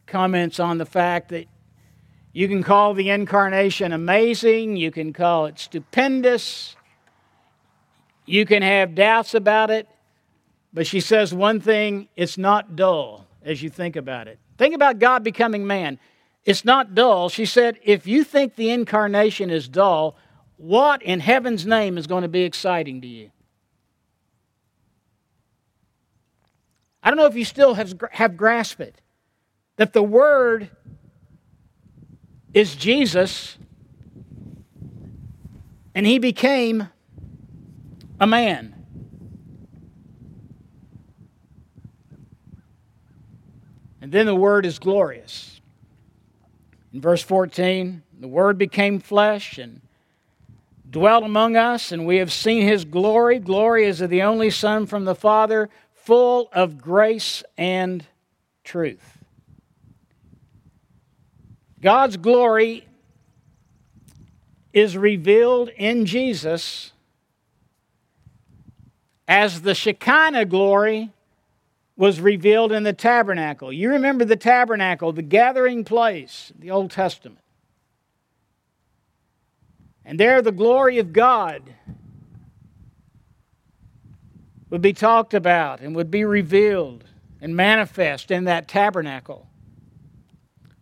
comments 0.07 0.59
on 0.59 0.79
the 0.79 0.87
fact 0.87 1.29
that 1.31 1.47
you 2.33 2.49
can 2.49 2.63
call 2.63 2.95
the 2.95 3.11
incarnation 3.11 3.93
amazing, 3.93 4.77
you 4.77 4.91
can 4.91 5.13
call 5.13 5.47
it 5.47 5.59
stupendous, 5.59 6.77
you 8.25 8.47
can 8.47 8.63
have 8.63 8.95
doubts 8.95 9.35
about 9.35 9.71
it, 9.71 9.87
but 10.73 10.87
she 10.87 11.01
says 11.01 11.35
one 11.35 11.61
thing 11.61 12.09
it's 12.17 12.39
not 12.39 12.75
dull 12.75 13.27
as 13.43 13.63
you 13.63 13.69
think 13.69 13.97
about 13.97 14.29
it. 14.29 14.39
Think 14.57 14.75
about 14.75 14.99
God 14.99 15.25
becoming 15.25 15.67
man. 15.67 15.99
It's 16.45 16.65
not 16.65 16.95
dull. 16.95 17.29
She 17.29 17.47
said, 17.47 17.79
if 17.83 18.07
you 18.07 18.23
think 18.23 18.57
the 18.57 18.71
incarnation 18.71 19.51
is 19.51 19.69
dull, 19.69 20.17
what 20.57 21.03
in 21.03 21.21
heaven's 21.21 21.67
name 21.67 21.99
is 21.99 22.07
going 22.07 22.23
to 22.23 22.29
be 22.29 22.43
exciting 22.43 23.01
to 23.01 23.07
you? 23.07 23.31
I 27.03 27.11
don't 27.11 27.19
know 27.19 27.27
if 27.27 27.35
you 27.35 27.45
still 27.45 27.75
have, 27.75 27.95
have 28.13 28.37
grasped 28.37 28.81
it. 28.81 29.01
That 29.77 29.93
the 29.93 30.03
Word 30.03 30.71
is 32.55 32.77
Jesus, 32.77 33.59
and 35.95 36.07
He 36.07 36.19
became 36.19 36.89
a 38.21 38.27
man. 38.27 38.84
And 44.05 44.13
then 44.13 44.27
the 44.27 44.35
word 44.35 44.67
is 44.67 44.79
glorious. 44.79 45.63
In 46.93 47.01
verse 47.01 47.23
14, 47.23 48.03
the 48.21 48.29
word 48.29 48.59
became 48.59 49.01
flesh 49.01 49.57
and 49.57 49.81
dwelt 50.91 51.25
among 51.25 51.57
us, 51.57 51.91
and 51.91 52.05
we 52.05 52.19
have 52.19 52.31
seen 52.31 52.69
his 52.69 52.85
glory. 52.85 53.39
Glory 53.39 53.87
is 53.87 54.03
of 54.03 54.11
the 54.11 54.21
only 54.21 54.51
Son 54.51 54.85
from 54.85 55.07
the 55.07 55.15
Father, 55.15 55.71
full 55.95 56.51
of 56.53 56.77
grace 56.77 57.43
and 57.57 58.05
truth. 58.63 59.25
God's 61.81 62.19
glory 62.19 62.87
is 64.75 64.99
revealed 64.99 65.71
in 65.79 66.05
Jesus 66.05 66.93
as 69.27 69.63
the 69.63 69.75
Shekinah 69.75 70.45
glory 70.45 71.14
was 71.97 72.21
revealed 72.21 72.73
in 72.73 72.83
the 72.83 72.93
tabernacle. 72.93 73.73
You 73.73 73.91
remember 73.91 74.25
the 74.25 74.37
tabernacle, 74.37 75.13
the 75.13 75.23
gathering 75.23 75.85
place, 75.85 76.53
the 76.59 76.71
Old 76.71 76.91
Testament. 76.91 77.41
And 80.05 80.19
there 80.19 80.43
the 80.43 80.53
glory 80.53 80.99
of 80.99 81.13
God 81.13 81.75
would 84.71 84.83
be 84.83 84.93
talked 84.93 85.35
about 85.35 85.81
and 85.81 85.95
would 85.95 86.11
be 86.11 86.25
revealed 86.25 87.05
and 87.41 87.55
manifest 87.55 88.31
in 88.31 88.45
that 88.45 88.67
tabernacle. 88.67 89.47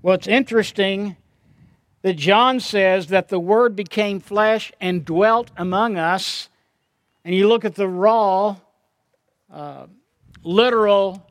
Well, 0.00 0.14
it's 0.14 0.26
interesting 0.26 1.16
that 2.00 2.16
John 2.16 2.58
says 2.58 3.08
that 3.08 3.28
the 3.28 3.38
Word 3.38 3.76
became 3.76 4.18
flesh 4.18 4.72
and 4.80 5.04
dwelt 5.04 5.50
among 5.56 5.96
us. 5.96 6.48
And 7.24 7.34
you 7.34 7.46
look 7.48 7.64
at 7.64 7.76
the 7.76 7.86
raw, 7.86 8.56
uh, 9.52 9.86
literal 10.42 11.26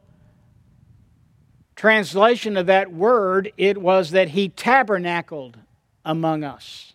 translation 1.76 2.58
of 2.58 2.68
that 2.68 2.92
word, 2.92 3.52
it 3.58 3.78
was 3.78 4.12
that 4.12 4.30
he 4.30 4.50
tabernacled 4.50 5.58
among 6.06 6.44
us. 6.44 6.94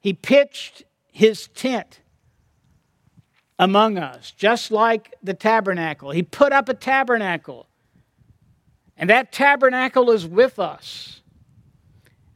He 0.00 0.12
pitched 0.12 0.84
his 1.10 1.48
tent 1.48 2.00
among 3.58 3.98
us, 3.98 4.30
just 4.30 4.70
like 4.70 5.14
the 5.22 5.34
tabernacle. 5.34 6.10
He 6.10 6.22
put 6.22 6.52
up 6.52 6.68
a 6.68 6.74
tabernacle, 6.74 7.66
and 8.96 9.10
that 9.10 9.32
tabernacle 9.32 10.10
is 10.10 10.26
with 10.26 10.58
us. 10.58 11.17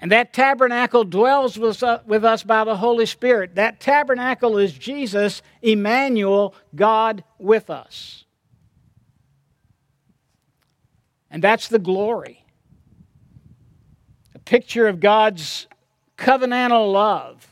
And 0.02 0.10
that 0.10 0.32
tabernacle 0.32 1.04
dwells 1.04 1.56
uh, 1.80 2.00
with 2.04 2.24
us 2.24 2.42
by 2.42 2.64
the 2.64 2.74
Holy 2.74 3.06
Spirit. 3.06 3.54
That 3.54 3.78
tabernacle 3.78 4.58
is 4.58 4.72
Jesus, 4.72 5.42
Emmanuel, 5.62 6.56
God 6.74 7.22
with 7.38 7.70
us. 7.70 8.24
And 11.30 11.40
that's 11.40 11.68
the 11.68 11.78
glory. 11.78 12.44
A 14.34 14.40
picture 14.40 14.88
of 14.88 14.98
God's 14.98 15.68
covenantal 16.18 16.92
love. 16.92 17.46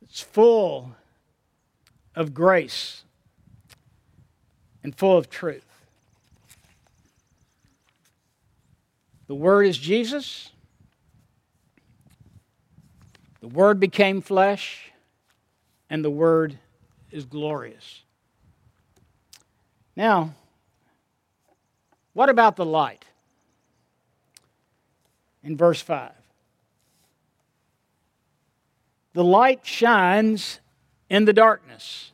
It's 0.00 0.22
full 0.22 0.92
of 2.16 2.32
grace 2.32 3.04
and 4.82 4.96
full 4.96 5.18
of 5.18 5.28
truth. 5.28 5.71
The 9.26 9.34
Word 9.34 9.66
is 9.66 9.78
Jesus. 9.78 10.50
The 13.40 13.48
Word 13.48 13.80
became 13.80 14.20
flesh, 14.20 14.92
and 15.90 16.04
the 16.04 16.10
Word 16.10 16.58
is 17.10 17.24
glorious. 17.24 18.02
Now, 19.96 20.34
what 22.12 22.28
about 22.28 22.56
the 22.56 22.64
light? 22.64 23.04
In 25.42 25.56
verse 25.56 25.80
5. 25.80 26.12
The 29.14 29.24
light 29.24 29.66
shines 29.66 30.60
in 31.10 31.26
the 31.26 31.32
darkness, 31.32 32.12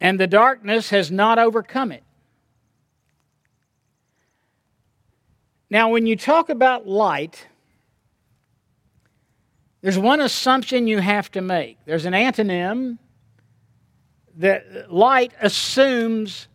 and 0.00 0.20
the 0.20 0.26
darkness 0.26 0.90
has 0.90 1.10
not 1.10 1.38
overcome 1.38 1.92
it. 1.92 2.02
Now, 5.74 5.88
when 5.88 6.06
you 6.06 6.14
talk 6.14 6.50
about 6.50 6.86
light, 6.86 7.48
there's 9.80 9.98
one 9.98 10.20
assumption 10.20 10.86
you 10.86 11.00
have 11.00 11.32
to 11.32 11.40
make. 11.40 11.78
There's 11.84 12.04
an 12.04 12.12
antonym 12.12 12.98
that 14.36 14.92
light 14.92 15.32
assumes 15.40 16.46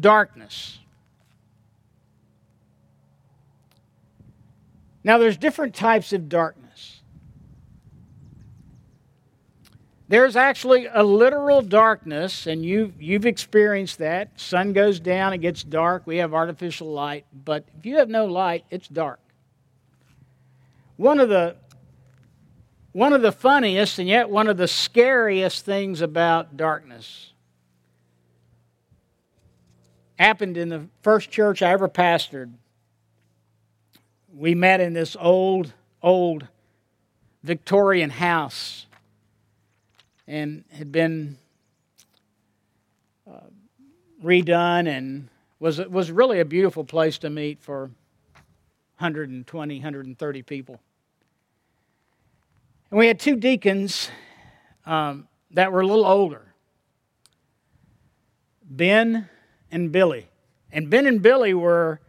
darkness. 0.00 0.78
Now, 5.04 5.18
there's 5.18 5.36
different 5.36 5.74
types 5.74 6.14
of 6.14 6.30
darkness. 6.30 6.65
There's 10.08 10.36
actually 10.36 10.86
a 10.86 11.02
literal 11.02 11.62
darkness, 11.62 12.46
and 12.46 12.64
you've, 12.64 13.00
you've 13.02 13.26
experienced 13.26 13.98
that. 13.98 14.38
Sun 14.40 14.72
goes 14.72 15.00
down, 15.00 15.32
it 15.32 15.38
gets 15.38 15.64
dark, 15.64 16.06
we 16.06 16.18
have 16.18 16.32
artificial 16.32 16.92
light, 16.92 17.26
but 17.44 17.64
if 17.78 17.84
you 17.84 17.96
have 17.96 18.08
no 18.08 18.26
light, 18.26 18.64
it's 18.70 18.86
dark. 18.86 19.18
One 20.96 21.18
of 21.18 21.28
the 21.28 21.56
one 22.92 23.12
of 23.12 23.20
the 23.20 23.32
funniest 23.32 23.98
and 23.98 24.08
yet 24.08 24.30
one 24.30 24.48
of 24.48 24.56
the 24.56 24.66
scariest 24.66 25.66
things 25.66 26.00
about 26.00 26.56
darkness 26.56 27.34
happened 30.18 30.56
in 30.56 30.70
the 30.70 30.86
first 31.02 31.30
church 31.30 31.60
I 31.60 31.72
ever 31.72 31.90
pastored. 31.90 32.54
We 34.34 34.54
met 34.54 34.80
in 34.80 34.94
this 34.94 35.14
old, 35.20 35.74
old 36.02 36.48
Victorian 37.42 38.08
house 38.08 38.85
and 40.26 40.64
had 40.72 40.90
been 40.90 41.38
uh, 43.30 43.40
redone 44.22 44.88
and 44.88 45.28
was, 45.58 45.78
was 45.78 46.10
really 46.10 46.40
a 46.40 46.44
beautiful 46.44 46.84
place 46.84 47.18
to 47.18 47.30
meet 47.30 47.60
for 47.62 47.90
120, 48.98 49.76
130 49.76 50.42
people. 50.42 50.80
And 52.90 52.98
we 52.98 53.06
had 53.06 53.18
two 53.18 53.36
deacons 53.36 54.10
um, 54.84 55.28
that 55.50 55.72
were 55.72 55.80
a 55.80 55.86
little 55.86 56.06
older 56.06 56.42
Ben 58.68 59.28
and 59.70 59.92
Billy. 59.92 60.28
And 60.72 60.90
Ben 60.90 61.06
and 61.06 61.22
Billy 61.22 61.54
were 61.54 62.00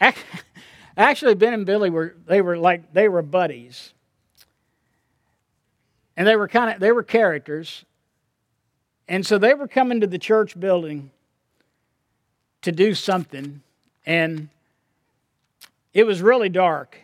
actually 0.96 1.34
Ben 1.34 1.52
and 1.52 1.66
Billy 1.66 1.90
were 1.90 2.16
they 2.26 2.40
were 2.40 2.56
like 2.56 2.92
they 2.92 3.08
were 3.08 3.22
buddies. 3.22 3.92
And 6.16 6.26
they 6.26 6.36
were 6.36 6.48
kind 6.48 6.74
of 6.74 6.80
they 6.80 6.92
were 6.92 7.02
characters. 7.02 7.84
And 9.08 9.26
so 9.26 9.38
they 9.38 9.54
were 9.54 9.68
coming 9.68 10.00
to 10.00 10.06
the 10.06 10.18
church 10.18 10.58
building 10.58 11.10
to 12.62 12.72
do 12.72 12.94
something 12.94 13.62
and 14.06 14.48
it 15.92 16.04
was 16.04 16.22
really 16.22 16.48
dark. 16.48 16.98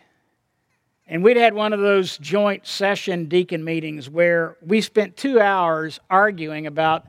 And 1.07 1.23
we'd 1.23 1.37
had 1.37 1.53
one 1.53 1.73
of 1.73 1.79
those 1.79 2.17
joint 2.17 2.67
session 2.67 3.25
deacon 3.25 3.63
meetings 3.63 4.09
where 4.09 4.57
we 4.65 4.81
spent 4.81 5.15
two 5.15 5.39
hours 5.39 5.99
arguing 6.09 6.67
about 6.67 7.05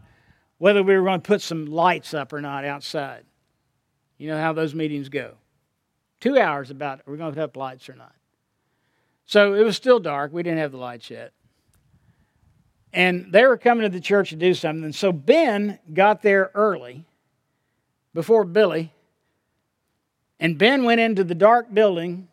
whether 0.58 0.82
we 0.82 0.96
were 0.96 1.04
going 1.04 1.20
to 1.20 1.26
put 1.26 1.40
some 1.40 1.66
lights 1.66 2.14
up 2.14 2.32
or 2.32 2.40
not 2.40 2.64
outside. 2.64 3.24
You 4.18 4.28
know 4.28 4.40
how 4.40 4.52
those 4.52 4.74
meetings 4.74 5.08
go. 5.08 5.34
Two 6.20 6.38
hours 6.38 6.70
about 6.70 7.00
are 7.06 7.12
we 7.12 7.18
going 7.18 7.32
to 7.32 7.36
put 7.36 7.42
up 7.42 7.56
lights 7.56 7.88
or 7.88 7.94
not. 7.94 8.14
So 9.26 9.54
it 9.54 9.62
was 9.62 9.76
still 9.76 10.00
dark. 10.00 10.32
We 10.32 10.42
didn't 10.42 10.58
have 10.58 10.72
the 10.72 10.78
lights 10.78 11.10
yet. 11.10 11.32
And 12.92 13.32
they 13.32 13.44
were 13.46 13.58
coming 13.58 13.82
to 13.82 13.88
the 13.88 14.00
church 14.00 14.30
to 14.30 14.36
do 14.36 14.54
something. 14.54 14.92
So 14.92 15.12
Ben 15.12 15.78
got 15.92 16.22
there 16.22 16.50
early 16.54 17.04
before 18.14 18.44
Billy. 18.44 18.92
And 20.40 20.56
Ben 20.56 20.84
went 20.84 21.00
into 21.00 21.24
the 21.24 21.34
dark 21.34 21.72
building 21.72 22.28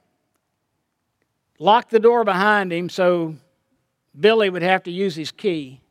locked 1.60 1.92
the 1.92 2.00
door 2.00 2.24
behind 2.24 2.72
him 2.72 2.90
so 2.90 3.36
Billy 4.20 4.50
would 4.50 4.62
have 4.62 4.84
to 4.84 4.92
use 4.92 5.16
his 5.16 5.32
key. 5.32 5.82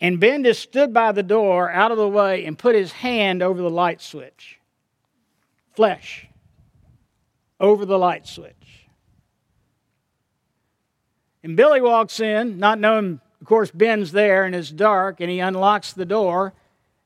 And 0.00 0.20
Ben 0.20 0.44
just 0.44 0.60
stood 0.60 0.92
by 0.92 1.12
the 1.12 1.22
door 1.22 1.70
out 1.70 1.90
of 1.90 1.98
the 1.98 2.08
way 2.08 2.44
and 2.44 2.58
put 2.58 2.74
his 2.74 2.92
hand 2.92 3.42
over 3.42 3.60
the 3.60 3.70
light 3.70 4.02
switch. 4.02 4.58
Flesh 5.72 6.28
over 7.60 7.86
the 7.86 7.98
light 7.98 8.26
switch. 8.26 8.88
And 11.42 11.56
Billy 11.56 11.80
walks 11.80 12.20
in, 12.20 12.58
not 12.58 12.78
knowing, 12.78 13.20
of 13.44 13.48
course, 13.48 13.70
Ben's 13.70 14.12
there 14.12 14.44
and 14.44 14.54
it's 14.54 14.70
dark, 14.70 15.20
and 15.20 15.30
he 15.30 15.38
unlocks 15.38 15.92
the 15.92 16.06
door 16.06 16.54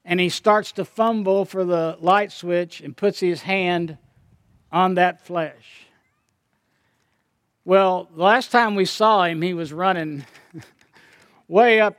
and 0.04 0.20
he 0.20 0.28
starts 0.28 0.70
to 0.70 0.84
fumble 0.84 1.44
for 1.44 1.64
the 1.64 1.98
light 2.00 2.30
switch 2.30 2.80
and 2.80 2.96
puts 2.96 3.18
his 3.18 3.42
hand 3.42 3.98
on 4.70 4.94
that 4.94 5.26
flesh. 5.26 5.88
Well, 7.64 8.08
the 8.14 8.22
last 8.22 8.52
time 8.52 8.76
we 8.76 8.84
saw 8.84 9.24
him, 9.24 9.42
he 9.42 9.52
was 9.52 9.72
running 9.72 10.24
way 11.48 11.80
up 11.80 11.96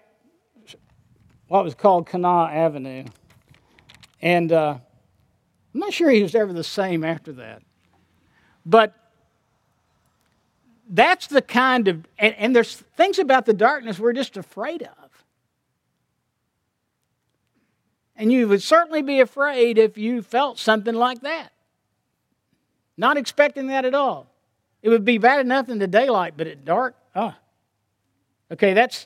what 1.49 1.65
was 1.65 1.75
called 1.75 2.07
Kanawha 2.07 2.49
Avenue. 2.49 3.03
And 4.21 4.53
uh, 4.53 4.77
I'm 5.73 5.79
not 5.81 5.91
sure 5.91 6.09
he 6.09 6.23
was 6.23 6.33
ever 6.33 6.53
the 6.53 6.63
same 6.63 7.03
after 7.03 7.33
that. 7.33 7.61
But 8.65 8.95
that's 10.89 11.27
the 11.27 11.41
kind 11.41 11.87
of, 11.87 12.05
and, 12.17 12.35
and 12.35 12.55
there's 12.55 12.75
things 12.97 13.19
about 13.19 13.45
the 13.45 13.53
darkness 13.53 13.99
we're 13.99 14.13
just 14.13 14.35
afraid 14.35 14.81
of. 14.81 15.25
And 18.15 18.31
you 18.31 18.47
would 18.49 18.61
certainly 18.61 19.01
be 19.01 19.21
afraid 19.21 19.77
if 19.77 19.97
you 19.97 20.21
felt 20.21 20.59
something 20.59 20.95
like 20.95 21.21
that. 21.21 21.53
Not 22.97 23.15
expecting 23.15 23.67
that 23.67 23.85
at 23.85 23.93
all. 23.93 24.27
It 24.81 24.89
would 24.89 25.05
be 25.05 25.17
bad 25.17 25.39
enough 25.39 25.69
in 25.69 25.79
the 25.79 25.87
daylight, 25.87 26.33
but 26.35 26.47
at 26.47 26.65
dark, 26.65 26.95
ah. 27.15 27.37
Okay, 28.51 28.73
that's, 28.73 29.05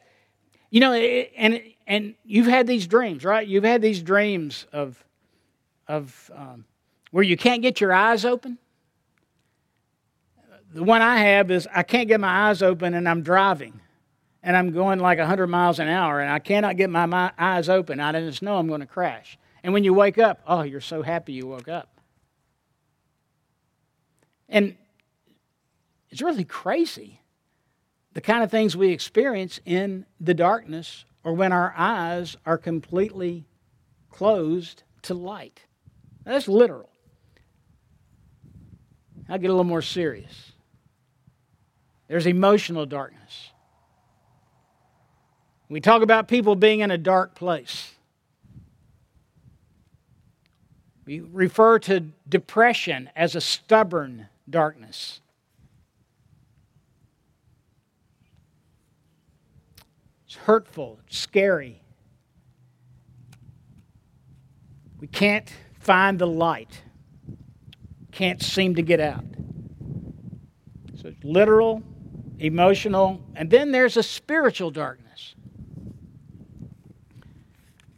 you 0.72 0.80
know, 0.80 0.94
and 0.94 1.62
and 1.86 2.16
you've 2.24 2.48
had 2.48 2.66
these 2.66 2.88
dreams, 2.88 3.26
right? 3.26 3.46
You've 3.46 3.66
had 3.66 3.82
these 3.82 4.02
dreams 4.02 4.66
of, 4.72 5.04
of 5.88 6.32
um, 6.34 6.66
where 7.12 7.24
you 7.24 7.36
can't 7.36 7.62
get 7.62 7.82
your 7.82 7.92
eyes 7.92 8.24
open. 8.24 8.58
The 10.74 10.84
one 10.84 11.04
I 11.04 11.18
have 11.18 11.52
is 11.52 11.68
I 11.74 11.84
can't 11.84 12.08
get 12.08 12.20
my 12.20 12.50
eyes 12.50 12.64
open 12.64 12.96
and 12.96 13.08
I'm 13.08 13.22
driving 13.22 13.80
and 14.42 14.58
I'm 14.58 14.72
going 14.72 15.00
like 15.00 15.20
100 15.20 15.48
miles 15.48 15.78
an 15.78 15.88
hour 15.88 16.20
and 16.20 16.32
I 16.32 16.40
cannot 16.40 16.78
get 16.78 16.90
my, 16.90 17.06
my 17.06 17.32
eyes 17.38 17.70
open. 17.70 18.00
I 18.00 18.12
just 18.14 18.42
know 18.42 18.58
I'm 18.58 18.68
going 18.68 18.82
to 18.82 18.88
crash. 18.88 19.38
And 19.64 19.72
when 19.72 19.84
you 19.84 19.94
wake 19.94 20.18
up, 20.18 20.42
oh, 20.48 20.64
you're 20.64 20.82
so 20.82 21.04
happy 21.04 21.34
you 21.34 21.48
woke 21.48 21.68
up. 21.68 21.90
And 24.50 24.76
it's 26.10 26.22
really 26.22 26.44
crazy 26.44 27.22
the 28.14 28.22
kind 28.22 28.44
of 28.44 28.52
things 28.52 28.76
we 28.76 28.90
experience 28.90 29.60
in 29.66 30.06
the 30.20 30.34
darkness 30.34 31.06
or 31.24 31.34
when 31.34 31.52
our 31.52 31.74
eyes 31.78 32.36
are 32.46 32.58
completely 32.58 33.46
closed 34.10 34.84
to 35.04 35.14
light. 35.14 35.66
That's 36.24 36.48
literal. 36.48 36.90
I'll 39.30 39.38
get 39.38 39.50
a 39.50 39.54
little 39.54 39.64
more 39.64 39.82
serious. 39.82 40.53
There's 42.14 42.28
emotional 42.28 42.86
darkness. 42.86 43.50
We 45.68 45.82
talk 45.82 46.04
about 46.04 46.28
people 46.28 46.56
being 46.56 46.82
in 46.82 46.92
a 46.92 46.98
dark 47.00 47.34
place. 47.34 47.96
We 51.06 51.22
refer 51.22 51.80
to 51.80 52.02
depression 52.30 53.10
as 53.16 53.34
a 53.34 53.42
stubborn 53.42 54.28
darkness. 54.48 55.22
It's 60.28 60.36
hurtful, 60.36 61.00
it's 61.08 61.18
scary. 61.18 61.82
We 65.00 65.08
can't 65.08 65.52
find 65.80 66.20
the 66.20 66.28
light, 66.28 66.84
can't 68.12 68.40
seem 68.40 68.76
to 68.76 68.84
get 68.84 69.00
out. 69.00 69.26
So 71.02 71.08
it's 71.08 71.24
literal, 71.24 71.82
emotional, 72.40 73.22
and 73.36 73.50
then 73.50 73.72
there's 73.72 73.98
a 73.98 74.04
spiritual 74.04 74.72
darkness. 74.72 75.36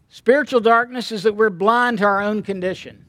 Spiritual 0.10 0.62
darkness 0.62 1.12
is 1.12 1.24
that 1.24 1.36
we're 1.36 1.50
blind 1.50 1.98
to 1.98 2.06
our 2.06 2.22
own 2.22 2.42
condition. 2.42 3.06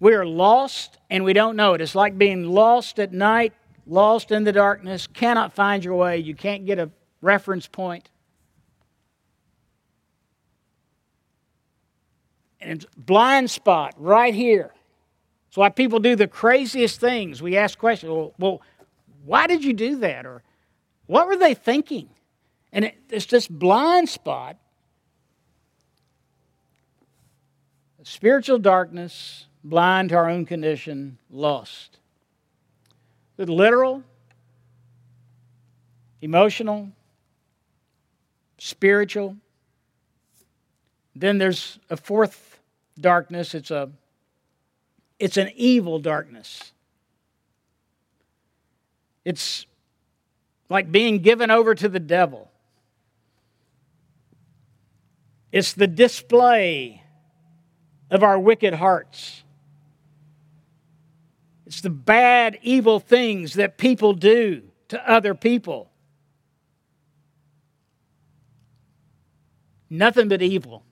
We 0.00 0.12
are 0.14 0.26
lost 0.26 0.98
and 1.08 1.24
we 1.24 1.32
don't 1.32 1.56
know 1.56 1.74
it. 1.74 1.80
It's 1.80 1.94
like 1.94 2.18
being 2.18 2.44
lost 2.44 2.98
at 2.98 3.12
night, 3.12 3.52
lost 3.86 4.32
in 4.32 4.44
the 4.44 4.52
darkness, 4.52 5.06
cannot 5.06 5.52
find 5.52 5.84
your 5.84 5.94
way, 5.94 6.18
you 6.18 6.34
can't 6.34 6.66
get 6.66 6.78
a 6.78 6.90
reference 7.22 7.66
point. 7.66 8.10
And 12.60 12.72
it's 12.72 12.86
blind 12.96 13.50
spot 13.50 13.94
right 13.96 14.34
here. 14.34 14.72
That's 15.46 15.56
why 15.56 15.68
people 15.68 16.00
do 16.00 16.16
the 16.16 16.26
craziest 16.26 16.98
things. 16.98 17.40
We 17.40 17.56
ask 17.56 17.78
questions, 17.78 18.10
well, 18.10 18.34
well 18.38 18.60
why 19.24 19.46
did 19.46 19.64
you 19.64 19.72
do 19.72 19.96
that? 19.96 20.26
Or 20.26 20.42
what 21.06 21.26
were 21.26 21.36
they 21.36 21.54
thinking? 21.54 22.08
And 22.72 22.86
it, 22.86 22.96
it's 23.10 23.26
this 23.26 23.48
blind 23.48 24.08
spot 24.08 24.56
spiritual 28.04 28.58
darkness, 28.58 29.46
blind 29.64 30.10
to 30.10 30.14
our 30.14 30.28
own 30.28 30.44
condition, 30.44 31.18
lost. 31.30 31.98
The 33.36 33.50
literal, 33.50 34.04
emotional, 36.20 36.90
spiritual. 38.58 39.36
Then 41.16 41.38
there's 41.38 41.78
a 41.90 41.96
fourth 41.96 42.60
darkness. 43.00 43.54
It's 43.54 43.70
a 43.70 43.90
it's 45.18 45.36
an 45.36 45.50
evil 45.54 45.98
darkness. 45.98 46.73
It's 49.24 49.66
like 50.68 50.90
being 50.90 51.18
given 51.18 51.50
over 51.50 51.74
to 51.74 51.88
the 51.88 52.00
devil. 52.00 52.50
It's 55.52 55.72
the 55.72 55.86
display 55.86 57.02
of 58.10 58.22
our 58.22 58.38
wicked 58.38 58.74
hearts. 58.74 59.44
It's 61.66 61.80
the 61.80 61.90
bad, 61.90 62.58
evil 62.62 63.00
things 63.00 63.54
that 63.54 63.78
people 63.78 64.12
do 64.12 64.62
to 64.88 65.10
other 65.10 65.34
people. 65.34 65.90
Nothing 69.88 70.28
but 70.28 70.42
evil. 70.42 70.82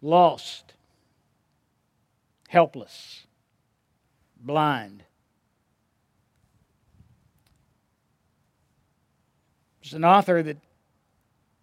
Lost, 0.00 0.67
helpless, 2.48 3.26
blind. 4.40 5.04
There's 9.80 9.94
an 9.94 10.04
author 10.04 10.42
that 10.42 10.56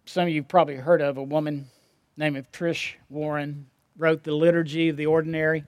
some 0.06 0.22
of 0.22 0.28
you 0.30 0.42
probably 0.42 0.76
heard 0.76 1.02
of, 1.02 1.18
a 1.18 1.22
woman 1.22 1.68
named 2.16 2.44
Trish 2.52 2.94
Warren, 3.10 3.66
wrote 3.98 4.22
The 4.22 4.32
Liturgy 4.32 4.88
of 4.88 4.96
the 4.96 5.06
Ordinary. 5.06 5.64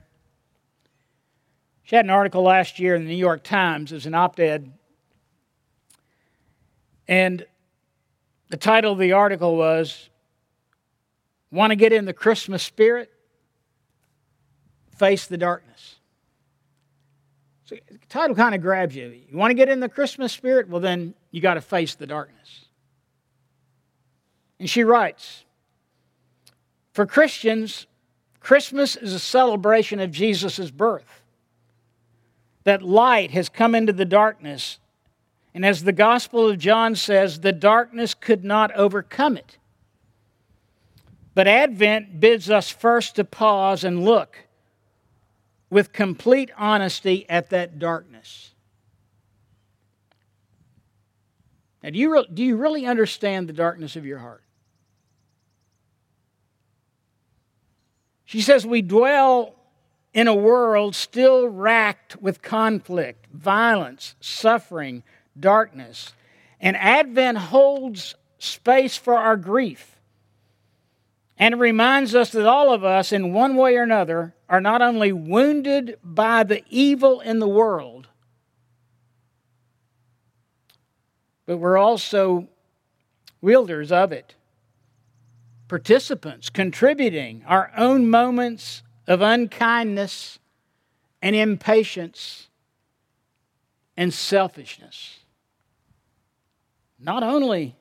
She 1.83 1.97
had 1.97 2.05
an 2.05 2.11
article 2.11 2.43
last 2.43 2.79
year 2.79 2.95
in 2.95 3.03
the 3.03 3.09
New 3.09 3.17
York 3.17 3.43
Times 3.43 3.93
as 3.93 4.07
an 4.07 4.15
op 4.15 4.39
ed. 4.39 4.73
And 7.09 7.45
the 8.51 8.57
title 8.57 8.93
of 8.93 8.99
the 8.99 9.13
article 9.13 9.57
was 9.57 10.09
Want 11.51 11.71
to 11.71 11.77
get 11.77 11.93
in 11.93 12.05
the 12.05 12.13
Christmas 12.13 12.63
spirit? 12.63 13.11
Face 14.99 15.29
the 15.29 15.39
darkness. 15.39 15.97
So 17.65 17.77
the 17.89 17.99
title 18.09 18.35
kind 18.35 18.55
of 18.55 18.61
grabs 18.61 18.97
you. 18.97 19.15
You 19.31 19.37
want 19.37 19.51
to 19.51 19.55
get 19.55 19.69
in 19.69 19.79
the 19.79 19.89
Christmas 19.89 20.33
spirit? 20.33 20.69
Well, 20.69 20.81
then 20.81 21.15
you 21.31 21.41
got 21.41 21.55
to 21.55 21.61
face 21.61 21.95
the 21.95 22.07
darkness. 22.07 22.65
And 24.59 24.69
she 24.69 24.83
writes 24.83 25.45
For 26.93 27.07
Christians, 27.07 27.87
Christmas 28.41 28.97
is 28.97 29.13
a 29.13 29.21
celebration 29.21 30.01
of 30.01 30.11
Jesus' 30.11 30.71
birth. 30.71 31.23
That 32.65 32.83
light 32.83 33.31
has 33.31 33.49
come 33.49 33.75
into 33.77 33.93
the 33.93 34.05
darkness. 34.05 34.79
And 35.55 35.65
as 35.65 35.85
the 35.85 35.93
Gospel 35.93 36.51
of 36.51 36.59
John 36.59 36.97
says, 36.97 37.41
the 37.41 37.53
darkness 37.53 38.15
could 38.15 38.45
not 38.45 38.75
overcome 38.75 39.37
it. 39.37 39.59
But 41.35 41.47
Advent 41.47 42.19
bids 42.19 42.51
us 42.51 42.69
first 42.69 43.15
to 43.17 43.25
pause 43.25 43.85
and 43.85 44.05
look 44.05 44.48
with 45.71 45.93
complete 45.93 46.51
honesty 46.57 47.29
at 47.29 47.51
that 47.51 47.79
darkness. 47.79 48.53
Now, 51.83 51.91
do 51.91 51.99
you, 51.99 52.13
re- 52.13 52.29
do 52.33 52.43
you 52.45 52.57
really 52.57 52.87
understand 52.87 53.49
the 53.49 53.53
darkness 53.53 53.97
of 53.97 54.05
your 54.05 54.19
heart? 54.19 54.43
She 58.25 58.41
says, 58.41 58.67
We 58.67 58.83
dwell 58.83 59.55
in 60.13 60.27
a 60.27 60.35
world 60.35 60.95
still 60.95 61.49
racked 61.49 62.21
with 62.21 62.43
conflict, 62.43 63.27
violence, 63.33 64.17
suffering, 64.21 65.03
darkness. 65.39 66.13
And 66.61 66.77
Advent 66.77 67.39
holds 67.39 68.15
space 68.39 68.97
for 68.97 69.15
our 69.15 69.37
grief. 69.37 69.98
And 71.39 71.55
it 71.55 71.59
reminds 71.59 72.15
us 72.15 72.31
that 72.31 72.47
all 72.47 72.73
of 72.73 72.85
us, 72.85 73.13
in 73.13 73.33
one 73.33 73.55
way 73.55 73.77
or 73.77 73.83
another, 73.85 74.35
are 74.49 74.61
not 74.61 74.83
only 74.83 75.13
wounded 75.13 75.99
by 76.03 76.43
the 76.43 76.65
evil 76.69 77.21
in 77.21 77.39
the 77.39 77.49
world, 77.49 78.09
but 81.47 81.59
we're 81.59 81.79
also 81.79 82.49
wielders 83.41 83.93
of 83.93 84.13
it 84.13 84.35
participants, 85.69 86.49
contributing 86.49 87.45
our 87.47 87.71
own 87.77 88.09
moments 88.09 88.83
of 89.07 89.21
unkindness 89.21 90.39
and 91.21 91.37
impatience 91.37 92.49
and 93.97 94.13
selfishness. 94.13 95.19
Not 96.99 97.23
only 97.23 97.77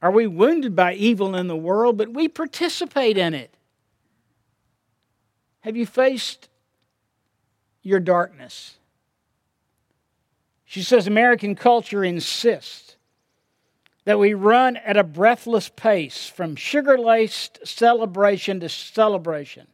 are 0.00 0.10
we 0.10 0.26
wounded 0.26 0.76
by 0.76 0.94
evil 0.94 1.34
in 1.34 1.48
the 1.48 1.56
world, 1.56 1.98
but 1.98 2.12
we 2.12 2.28
participate 2.28 3.18
in 3.18 3.34
it. 3.34 3.52
Have 5.60 5.76
you 5.76 5.86
faced 5.86 6.48
your 7.82 8.00
darkness? 8.00 8.76
She 10.64 10.82
says 10.82 11.06
American 11.06 11.54
culture 11.54 12.04
insists 12.04 12.96
that 14.04 14.18
we 14.18 14.34
run 14.34 14.76
at 14.76 14.96
a 14.96 15.04
breathless 15.04 15.68
pace 15.68 16.28
from 16.28 16.56
sugar 16.56 16.96
laced 16.96 17.58
celebration 17.66 18.60
to 18.60 18.68
celebration. 18.68 19.66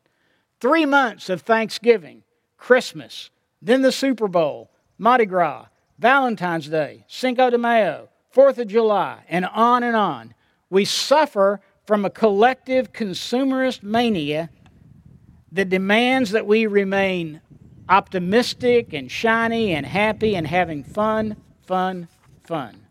Three 0.60 0.86
months 0.86 1.28
of 1.28 1.42
Thanksgiving, 1.42 2.22
Christmas, 2.56 3.30
then 3.60 3.82
the 3.82 3.92
Super 3.92 4.26
Bowl, 4.26 4.70
Mardi 4.98 5.26
Gras, 5.26 5.66
Valentine's 5.98 6.68
Day, 6.68 7.04
Cinco 7.06 7.50
de 7.50 7.58
Mayo, 7.58 8.08
Fourth 8.34 8.58
of 8.58 8.66
July, 8.66 9.22
and 9.28 9.44
on 9.46 9.84
and 9.84 9.94
on. 9.94 10.34
We 10.68 10.84
suffer 10.84 11.60
from 11.86 12.04
a 12.04 12.10
collective 12.10 12.92
consumerist 12.92 13.84
mania 13.84 14.50
that 15.52 15.68
demands 15.68 16.32
that 16.32 16.44
we 16.44 16.66
remain 16.66 17.40
optimistic 17.88 18.92
and 18.92 19.08
shiny 19.08 19.72
and 19.72 19.86
happy 19.86 20.34
and 20.34 20.48
having 20.48 20.82
fun, 20.82 21.36
fun, 21.62 22.08
fun. 22.42 22.86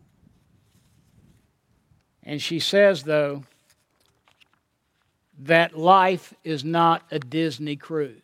And 2.22 2.40
she 2.40 2.58
says, 2.58 3.02
though, 3.02 3.44
that 5.40 5.76
life 5.76 6.32
is 6.42 6.64
not 6.64 7.02
a 7.10 7.18
Disney 7.18 7.76
cruise. 7.76 8.22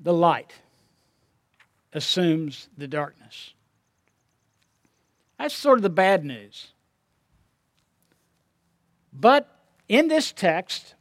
The 0.00 0.12
light 0.12 0.52
assumes 1.92 2.68
the 2.76 2.86
darkness. 2.86 3.52
That's 5.38 5.54
sort 5.54 5.78
of 5.78 5.82
the 5.82 5.90
bad 5.90 6.24
news. 6.24 6.72
But 9.12 9.48
in 9.88 10.08
this 10.08 10.32
text, 10.32 10.94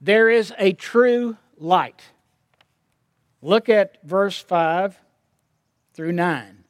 there 0.00 0.28
is 0.28 0.52
a 0.58 0.72
true 0.72 1.36
light. 1.56 2.02
Look 3.42 3.68
at 3.68 3.98
verse 4.02 4.38
5 4.38 4.98
through 5.94 6.12
9. 6.12 6.64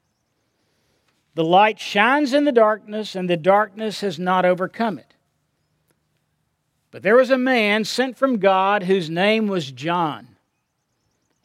The 1.35 1.45
light 1.45 1.79
shines 1.79 2.35
in 2.35 2.45
the 2.45 2.53
darkness, 2.53 3.15
and 3.15 3.31
the 3.31 3.37
darkness 3.37 4.01
has 4.01 4.19
not 4.19 4.45
overcome 4.45 4.99
it. 4.99 5.15
But 6.91 7.03
there 7.03 7.17
was 7.17 7.31
a 7.31 7.39
man 7.39 7.85
sent 7.85 8.17
from 8.17 8.39
God 8.39 8.83
whose 8.85 9.09
name 9.09 9.47
was 9.47 9.71
John. 9.71 10.38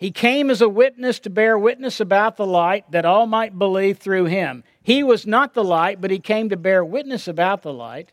He 0.04 0.12
came 0.12 0.50
as 0.50 0.60
a 0.60 0.68
witness 0.68 1.18
to 1.22 1.30
bear 1.30 1.58
witness 1.58 2.02
about 2.02 2.36
the 2.36 2.46
light, 2.46 2.92
that 2.92 3.06
all 3.06 3.26
might 3.26 3.58
believe 3.58 4.00
through 4.00 4.26
him. 4.26 4.66
He 4.82 5.02
was 5.02 5.26
not 5.26 5.54
the 5.54 5.64
light, 5.64 6.02
but 6.02 6.12
he 6.12 6.20
came 6.20 6.50
to 6.50 6.58
bear 6.58 6.84
witness 6.84 7.26
about 7.26 7.62
the 7.62 7.72
light. 7.72 8.12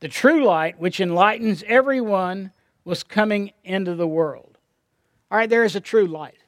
The 0.00 0.08
true 0.08 0.42
light, 0.42 0.80
which 0.80 0.98
enlightens 0.98 1.62
everyone 1.68 2.50
was 2.84 3.04
coming 3.04 3.52
into 3.62 3.94
the 3.94 4.08
world. 4.08 4.58
All 5.30 5.38
right, 5.38 5.48
there 5.48 5.62
is 5.62 5.76
a 5.76 5.80
true 5.80 6.08
light. 6.08 6.42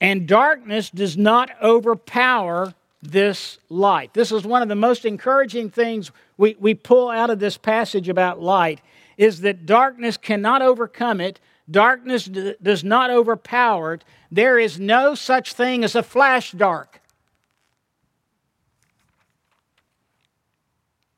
And 0.00 0.26
darkness 0.26 0.88
does 0.88 1.18
not 1.18 1.50
overpower 1.62 2.72
this 3.02 3.58
light. 3.68 4.14
This 4.14 4.32
is 4.32 4.46
one 4.46 4.62
of 4.62 4.68
the 4.68 4.74
most 4.74 5.04
encouraging 5.04 5.68
things 5.68 6.12
we, 6.38 6.56
we 6.58 6.72
pull 6.72 7.10
out 7.10 7.28
of 7.28 7.40
this 7.40 7.58
passage 7.58 8.08
about 8.08 8.40
light 8.40 8.80
is 9.18 9.42
that 9.42 9.66
darkness 9.66 10.16
cannot 10.16 10.62
overcome 10.62 11.20
it. 11.20 11.38
Darkness 11.70 12.24
d- 12.24 12.54
does 12.62 12.82
not 12.82 13.10
overpower 13.10 13.94
it. 13.94 14.04
There 14.30 14.58
is 14.58 14.80
no 14.80 15.14
such 15.14 15.52
thing 15.52 15.84
as 15.84 15.94
a 15.94 16.02
flash 16.02 16.52
dark. 16.52 17.00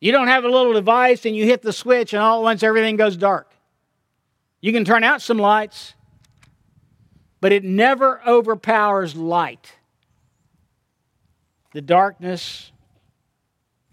You 0.01 0.11
don't 0.11 0.27
have 0.27 0.45
a 0.45 0.49
little 0.49 0.73
device 0.73 1.25
and 1.27 1.37
you 1.37 1.45
hit 1.45 1.63
the 1.63 1.73
switch 1.73 2.13
and 2.13 2.21
all 2.23 2.41
at 2.41 2.43
once 2.43 2.63
everything 2.63 2.97
goes 2.97 3.17
dark. 3.17 3.53
You 4.61 4.73
can 4.73 4.85
turn 4.85 5.05
out 5.05 5.23
some 5.23 5.39
lights, 5.39 5.95
but 7.41 7.53
it 7.53 7.65
never 7.65 8.21
overpowers 8.27 9.15
light. 9.15 9.73
The 11.73 11.81
darkness 11.81 12.73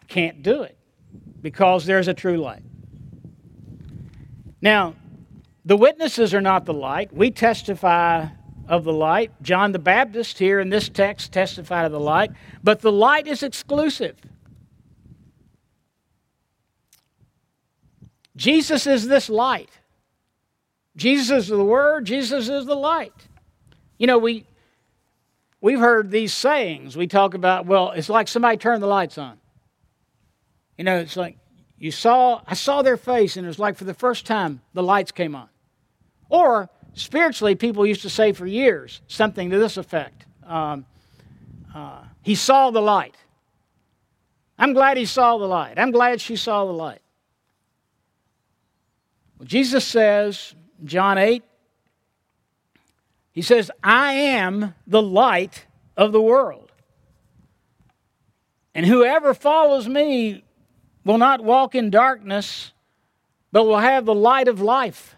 can't 0.07 0.41
do 0.43 0.63
it 0.63 0.77
because 1.41 1.85
there's 1.85 2.07
a 2.07 2.13
true 2.13 2.37
light. 2.37 2.63
Now, 4.61 4.95
the 5.69 5.77
witnesses 5.77 6.33
are 6.33 6.41
not 6.41 6.65
the 6.65 6.73
light. 6.73 7.13
We 7.13 7.29
testify 7.29 8.25
of 8.67 8.83
the 8.85 8.91
light. 8.91 9.31
John 9.43 9.71
the 9.71 9.77
Baptist 9.77 10.39
here 10.39 10.59
in 10.59 10.71
this 10.71 10.89
text 10.89 11.31
testified 11.31 11.85
of 11.85 11.91
the 11.91 11.99
light, 11.99 12.31
but 12.63 12.81
the 12.81 12.91
light 12.91 13.27
is 13.27 13.43
exclusive. 13.43 14.15
Jesus 18.35 18.87
is 18.87 19.07
this 19.07 19.29
light. 19.29 19.69
Jesus 20.95 21.43
is 21.43 21.49
the 21.49 21.63
Word, 21.63 22.07
Jesus 22.07 22.49
is 22.49 22.65
the 22.65 22.75
light. 22.75 23.13
You 23.99 24.07
know, 24.07 24.17
we, 24.17 24.47
we've 25.61 25.79
heard 25.79 26.09
these 26.09 26.33
sayings. 26.33 26.97
We 26.97 27.05
talk 27.05 27.35
about, 27.35 27.67
well, 27.67 27.91
it's 27.91 28.09
like 28.09 28.27
somebody 28.27 28.57
turned 28.57 28.81
the 28.81 28.87
lights 28.87 29.19
on. 29.19 29.37
You 30.79 30.83
know, 30.83 30.97
it's 30.97 31.15
like 31.15 31.37
you 31.77 31.91
saw, 31.91 32.41
I 32.47 32.55
saw 32.55 32.81
their 32.81 32.97
face, 32.97 33.37
and 33.37 33.45
it 33.45 33.49
was 33.49 33.59
like 33.59 33.77
for 33.77 33.83
the 33.83 33.93
first 33.93 34.25
time 34.25 34.61
the 34.73 34.81
lights 34.81 35.11
came 35.11 35.35
on. 35.35 35.47
Or 36.29 36.69
spiritually, 36.93 37.55
people 37.55 37.85
used 37.85 38.03
to 38.03 38.09
say 38.09 38.31
for 38.31 38.45
years 38.45 39.01
something 39.07 39.49
to 39.49 39.57
this 39.57 39.77
effect 39.77 40.25
um, 40.45 40.85
uh, 41.73 42.03
He 42.21 42.35
saw 42.35 42.71
the 42.71 42.81
light. 42.81 43.15
I'm 44.59 44.73
glad 44.73 44.97
he 44.97 45.05
saw 45.05 45.37
the 45.37 45.47
light. 45.47 45.79
I'm 45.79 45.91
glad 45.91 46.19
she 46.19 46.35
saw 46.35 46.65
the 46.65 46.73
light. 46.73 47.01
Well, 49.37 49.47
Jesus 49.47 49.85
says, 49.85 50.53
John 50.83 51.17
8, 51.17 51.43
he 53.31 53.41
says, 53.41 53.71
I 53.81 54.13
am 54.13 54.75
the 54.85 55.01
light 55.01 55.65
of 55.95 56.11
the 56.11 56.21
world. 56.21 56.73
And 58.75 58.85
whoever 58.85 59.33
follows 59.33 59.87
me 59.87 60.43
will 61.05 61.17
not 61.17 61.41
walk 61.41 61.73
in 61.73 61.89
darkness, 61.89 62.73
but 63.53 63.63
will 63.63 63.79
have 63.79 64.05
the 64.05 64.13
light 64.13 64.49
of 64.49 64.59
life. 64.59 65.15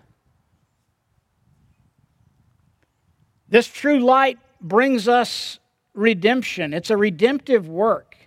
This 3.52 3.68
true 3.68 4.00
light 4.00 4.40
brings 4.60 5.08
us 5.08 5.60
redemption. 5.94 6.74
It's 6.74 6.90
a 6.90 6.98
redemptive 6.98 7.68
work. 7.68 8.18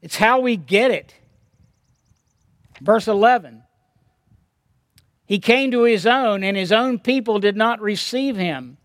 It's 0.00 0.16
how 0.16 0.38
we 0.38 0.56
get 0.56 0.92
it. 0.92 1.14
Verse 2.80 3.08
11 3.08 3.64
he 5.28 5.38
came 5.38 5.70
to 5.72 5.82
his 5.82 6.06
own, 6.06 6.42
and 6.42 6.56
his 6.56 6.72
own 6.72 6.98
people 6.98 7.38
did 7.38 7.54
not 7.54 7.82
receive 7.82 8.36
him. 8.36 8.78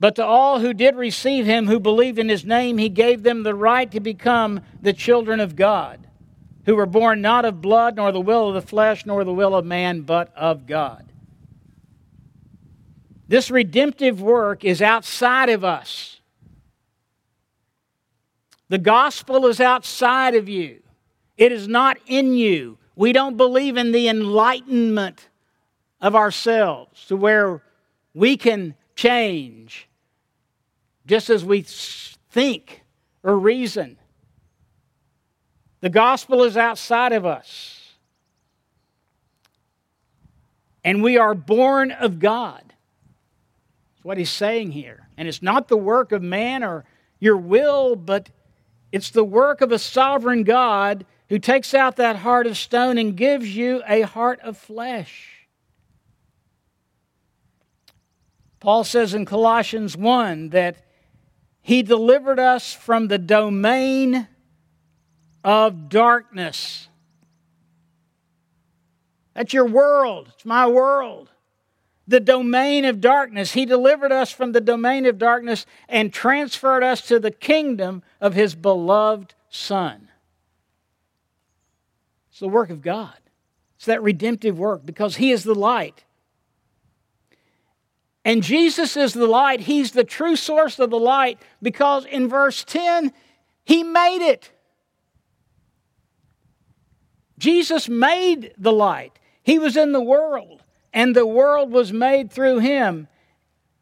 But 0.00 0.16
to 0.16 0.24
all 0.24 0.58
who 0.58 0.74
did 0.74 0.96
receive 0.96 1.46
him, 1.46 1.68
who 1.68 1.78
believed 1.78 2.18
in 2.18 2.28
his 2.28 2.44
name, 2.44 2.78
he 2.78 2.88
gave 2.88 3.22
them 3.22 3.44
the 3.44 3.54
right 3.54 3.88
to 3.92 4.00
become 4.00 4.60
the 4.82 4.92
children 4.92 5.38
of 5.38 5.54
God, 5.54 6.04
who 6.64 6.74
were 6.74 6.84
born 6.84 7.20
not 7.20 7.44
of 7.44 7.60
blood, 7.60 7.94
nor 7.94 8.10
the 8.10 8.20
will 8.20 8.48
of 8.48 8.54
the 8.54 8.68
flesh, 8.68 9.06
nor 9.06 9.22
the 9.22 9.32
will 9.32 9.54
of 9.54 9.64
man, 9.64 10.00
but 10.00 10.36
of 10.36 10.66
God. 10.66 11.05
This 13.28 13.50
redemptive 13.50 14.20
work 14.20 14.64
is 14.64 14.80
outside 14.80 15.48
of 15.48 15.64
us. 15.64 16.20
The 18.68 18.78
gospel 18.78 19.46
is 19.46 19.60
outside 19.60 20.34
of 20.34 20.48
you, 20.48 20.82
it 21.36 21.52
is 21.52 21.68
not 21.68 21.98
in 22.06 22.34
you. 22.34 22.78
We 22.94 23.12
don't 23.12 23.36
believe 23.36 23.76
in 23.76 23.92
the 23.92 24.08
enlightenment 24.08 25.28
of 26.00 26.14
ourselves 26.14 27.06
to 27.08 27.16
where 27.16 27.62
we 28.14 28.38
can 28.38 28.74
change 28.94 29.86
just 31.06 31.28
as 31.28 31.44
we 31.44 31.62
think 32.30 32.82
or 33.22 33.38
reason. 33.38 33.98
The 35.80 35.90
gospel 35.90 36.42
is 36.42 36.56
outside 36.56 37.12
of 37.12 37.26
us. 37.26 37.92
And 40.82 41.02
we 41.02 41.18
are 41.18 41.34
born 41.34 41.90
of 41.90 42.18
God. 42.18 42.65
What 44.06 44.18
he's 44.18 44.30
saying 44.30 44.70
here. 44.70 45.08
And 45.16 45.26
it's 45.26 45.42
not 45.42 45.66
the 45.66 45.76
work 45.76 46.12
of 46.12 46.22
man 46.22 46.62
or 46.62 46.84
your 47.18 47.36
will, 47.36 47.96
but 47.96 48.30
it's 48.92 49.10
the 49.10 49.24
work 49.24 49.60
of 49.60 49.72
a 49.72 49.80
sovereign 49.80 50.44
God 50.44 51.04
who 51.28 51.40
takes 51.40 51.74
out 51.74 51.96
that 51.96 52.14
heart 52.14 52.46
of 52.46 52.56
stone 52.56 52.98
and 52.98 53.16
gives 53.16 53.56
you 53.56 53.82
a 53.84 54.02
heart 54.02 54.38
of 54.44 54.56
flesh. 54.56 55.48
Paul 58.60 58.84
says 58.84 59.12
in 59.12 59.24
Colossians 59.24 59.96
1 59.96 60.50
that 60.50 60.76
he 61.60 61.82
delivered 61.82 62.38
us 62.38 62.72
from 62.72 63.08
the 63.08 63.18
domain 63.18 64.28
of 65.42 65.88
darkness. 65.88 66.86
That's 69.34 69.52
your 69.52 69.66
world. 69.66 70.30
It's 70.32 70.44
my 70.44 70.68
world. 70.68 71.28
The 72.08 72.20
domain 72.20 72.84
of 72.84 73.00
darkness. 73.00 73.52
He 73.52 73.66
delivered 73.66 74.12
us 74.12 74.30
from 74.30 74.52
the 74.52 74.60
domain 74.60 75.06
of 75.06 75.18
darkness 75.18 75.66
and 75.88 76.12
transferred 76.12 76.82
us 76.82 77.00
to 77.08 77.18
the 77.18 77.30
kingdom 77.30 78.02
of 78.20 78.34
his 78.34 78.54
beloved 78.54 79.34
Son. 79.48 80.08
It's 82.30 82.40
the 82.40 82.48
work 82.48 82.70
of 82.70 82.82
God. 82.82 83.16
It's 83.76 83.86
that 83.86 84.02
redemptive 84.02 84.58
work 84.58 84.84
because 84.84 85.16
he 85.16 85.32
is 85.32 85.44
the 85.44 85.54
light. 85.54 86.04
And 88.26 88.42
Jesus 88.42 88.96
is 88.96 89.14
the 89.14 89.28
light. 89.28 89.60
He's 89.60 89.92
the 89.92 90.02
true 90.02 90.34
source 90.34 90.80
of 90.80 90.90
the 90.90 90.98
light 90.98 91.38
because 91.62 92.04
in 92.04 92.28
verse 92.28 92.64
10, 92.64 93.12
He 93.64 93.84
made 93.84 94.28
it. 94.28 94.50
Jesus 97.38 97.88
made 97.88 98.52
the 98.58 98.72
light. 98.72 99.18
He 99.44 99.60
was 99.60 99.76
in 99.76 99.92
the 99.92 100.02
world, 100.02 100.55
and 100.96 101.14
the 101.14 101.26
world 101.26 101.70
was 101.70 101.92
made 101.92 102.32
through 102.32 102.60
Him. 102.60 103.06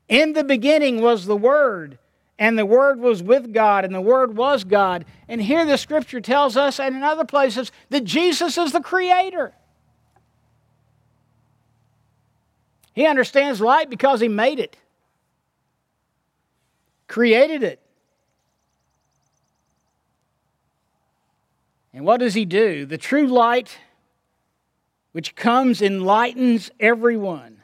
In 0.09 0.33
the 0.33 0.43
beginning 0.43 1.01
was 1.01 1.27
the 1.27 1.37
Word, 1.37 1.97
and 2.41 2.59
the 2.59 2.67
Word 2.67 2.99
was 2.99 3.23
with 3.23 3.55
God, 3.55 3.85
and 3.85 3.95
the 3.95 4.01
Word 4.01 4.37
was 4.37 4.65
God. 4.65 5.05
And 5.29 5.41
here 5.41 5.65
the 5.65 5.79
scripture 5.79 6.21
tells 6.21 6.57
us, 6.57 6.81
and 6.81 6.97
in 6.97 7.05
other 7.05 7.25
places, 7.25 7.71
that 7.91 8.03
Jesus 8.03 8.59
is 8.59 8.73
the 8.73 8.81
Creator. 8.81 9.55
He 12.95 13.07
understands 13.07 13.61
light 13.61 13.89
because 13.89 14.21
he 14.21 14.27
made 14.27 14.59
it, 14.59 14.77
created 17.07 17.63
it. 17.63 17.81
And 21.93 22.05
what 22.05 22.19
does 22.19 22.35
he 22.35 22.45
do? 22.45 22.87
The 22.87 22.99
true 22.99 23.29
light, 23.29 23.79
which 25.15 25.37
comes, 25.37 25.81
enlightens 25.81 26.73
everyone. 26.81 27.63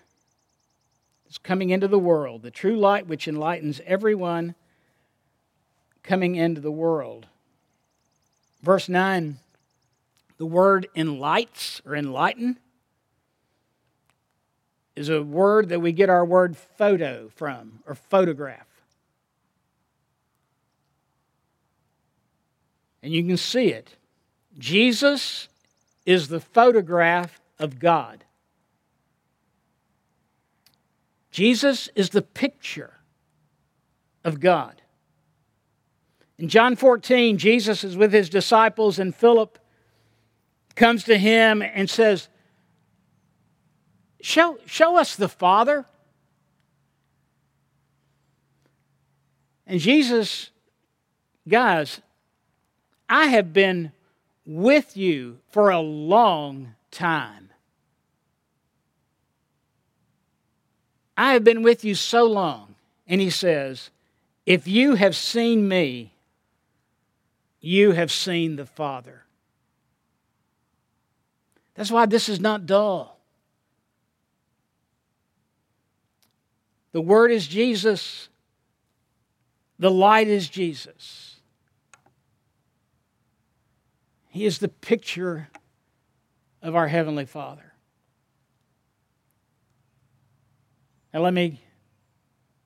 It's 1.26 1.36
coming 1.36 1.70
into 1.70 1.88
the 1.88 1.98
world. 1.98 2.42
The 2.42 2.50
true 2.52 2.76
light, 2.76 3.08
which 3.08 3.26
enlightens 3.26 3.80
everyone 3.84 4.54
coming 6.04 6.36
into 6.36 6.60
the 6.60 6.70
world. 6.70 7.26
Verse 8.62 8.88
9 8.88 9.38
the 10.38 10.46
word 10.46 10.86
enlights 10.94 11.82
or 11.84 11.96
enlighten 11.96 12.56
is 14.94 15.08
a 15.08 15.20
word 15.20 15.70
that 15.70 15.80
we 15.80 15.90
get 15.90 16.08
our 16.08 16.24
word 16.24 16.56
photo 16.56 17.30
from, 17.34 17.80
or 17.84 17.96
photograph. 17.96 18.68
And 23.02 23.12
you 23.12 23.24
can 23.24 23.36
see 23.36 23.72
it. 23.72 23.96
Jesus 24.56 25.48
is 26.06 26.28
the 26.28 26.40
photograph 26.40 27.40
of 27.58 27.78
God. 27.78 28.24
Jesus 31.30 31.88
is 31.94 32.10
the 32.10 32.22
picture 32.22 32.94
of 34.24 34.40
God. 34.40 34.82
In 36.38 36.48
John 36.48 36.74
14, 36.74 37.38
Jesus 37.38 37.84
is 37.84 37.96
with 37.96 38.12
his 38.12 38.28
disciples, 38.28 38.98
and 38.98 39.14
Philip 39.14 39.58
comes 40.74 41.04
to 41.04 41.18
him 41.18 41.62
and 41.62 41.88
says, 41.88 42.28
show, 44.22 44.58
show 44.64 44.96
us 44.96 45.16
the 45.16 45.28
Father. 45.28 45.84
And 49.66 49.78
Jesus, 49.78 50.50
guys, 51.46 52.00
I 53.08 53.26
have 53.26 53.52
been 53.52 53.92
with 54.50 54.96
you 54.96 55.38
for 55.48 55.70
a 55.70 55.78
long 55.78 56.74
time. 56.90 57.50
I 61.16 61.34
have 61.34 61.44
been 61.44 61.62
with 61.62 61.84
you 61.84 61.94
so 61.94 62.24
long. 62.24 62.74
And 63.06 63.20
he 63.20 63.30
says, 63.30 63.90
If 64.46 64.66
you 64.66 64.96
have 64.96 65.14
seen 65.14 65.68
me, 65.68 66.14
you 67.60 67.92
have 67.92 68.10
seen 68.10 68.56
the 68.56 68.66
Father. 68.66 69.22
That's 71.74 71.92
why 71.92 72.06
this 72.06 72.28
is 72.28 72.40
not 72.40 72.66
dull. 72.66 73.20
The 76.90 77.00
Word 77.00 77.30
is 77.30 77.46
Jesus, 77.46 78.28
the 79.78 79.92
light 79.92 80.26
is 80.26 80.48
Jesus. 80.48 81.29
He 84.30 84.46
is 84.46 84.58
the 84.58 84.68
picture 84.68 85.48
of 86.62 86.76
our 86.76 86.86
Heavenly 86.86 87.26
Father. 87.26 87.72
Now, 91.12 91.20
let 91.20 91.34
me 91.34 91.60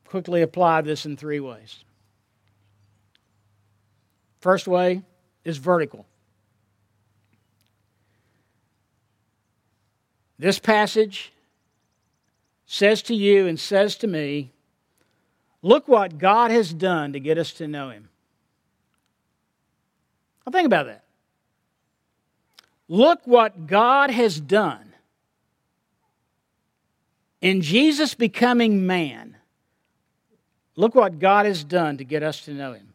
quickly 0.04 0.42
apply 0.42 0.82
this 0.82 1.06
in 1.06 1.16
three 1.16 1.40
ways. 1.40 1.82
First 4.40 4.68
way 4.68 5.02
is 5.42 5.56
vertical. 5.56 6.06
This 10.38 10.58
passage 10.58 11.32
says 12.66 13.00
to 13.04 13.14
you 13.14 13.46
and 13.46 13.58
says 13.58 13.96
to 13.96 14.06
me, 14.06 14.52
Look 15.62 15.88
what 15.88 16.18
God 16.18 16.50
has 16.50 16.74
done 16.74 17.14
to 17.14 17.20
get 17.20 17.38
us 17.38 17.54
to 17.54 17.66
know 17.66 17.88
Him. 17.88 18.10
Now, 20.46 20.52
think 20.52 20.66
about 20.66 20.84
that. 20.86 21.03
Look 22.94 23.26
what 23.26 23.66
God 23.66 24.10
has 24.10 24.38
done 24.38 24.94
in 27.40 27.60
Jesus 27.60 28.14
becoming 28.14 28.86
man. 28.86 29.36
Look 30.76 30.94
what 30.94 31.18
God 31.18 31.44
has 31.44 31.64
done 31.64 31.98
to 31.98 32.04
get 32.04 32.22
us 32.22 32.44
to 32.44 32.54
know 32.54 32.72
Him. 32.72 32.94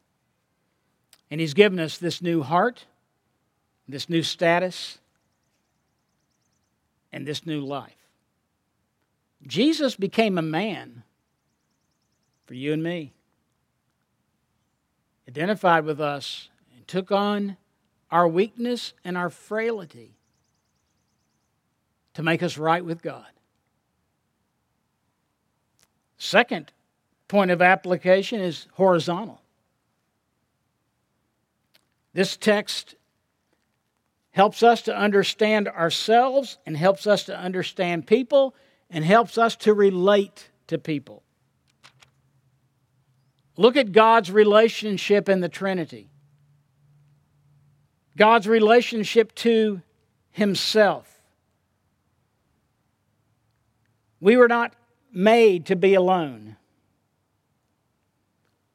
And 1.29 1.41
He's 1.41 1.53
given 1.53 1.81
us 1.81 1.97
this 1.97 2.21
new 2.21 2.41
heart, 2.43 2.85
this 3.89 4.07
new 4.07 4.23
status, 4.23 4.99
and 7.11 7.27
this 7.27 7.45
new 7.45 7.59
life. 7.59 7.91
Jesus 9.45 9.97
became 9.97 10.37
a 10.37 10.41
man 10.41 11.03
for 12.45 12.53
you 12.53 12.71
and 12.71 12.81
me, 12.81 13.11
identified 15.27 15.83
with 15.83 15.99
us, 15.99 16.47
and 16.73 16.87
took 16.87 17.11
on 17.11 17.57
our 18.11 18.27
weakness 18.27 18.93
and 19.03 19.17
our 19.17 19.29
frailty 19.29 20.15
to 22.13 22.23
make 22.23 22.43
us 22.43 22.57
right 22.57 22.83
with 22.83 23.01
God. 23.01 23.25
Second 26.17 26.71
point 27.27 27.51
of 27.51 27.61
application 27.61 28.41
is 28.41 28.67
horizontal. 28.73 29.41
This 32.13 32.35
text 32.35 32.95
helps 34.31 34.63
us 34.63 34.81
to 34.83 34.95
understand 34.95 35.67
ourselves 35.67 36.57
and 36.65 36.75
helps 36.75 37.07
us 37.07 37.23
to 37.25 37.37
understand 37.37 38.07
people 38.07 38.55
and 38.89 39.05
helps 39.05 39.37
us 39.37 39.55
to 39.55 39.73
relate 39.73 40.49
to 40.67 40.77
people. 40.77 41.23
Look 43.55 43.75
at 43.75 43.91
God's 43.91 44.31
relationship 44.31 45.29
in 45.29 45.41
the 45.41 45.49
Trinity. 45.49 46.08
God's 48.19 48.49
relationship 48.49 49.33
to 49.35 49.81
Himself. 50.31 51.21
We 54.19 54.35
were 54.35 54.49
not 54.49 54.75
made 55.13 55.67
to 55.67 55.77
be 55.77 55.93
alone. 55.93 56.57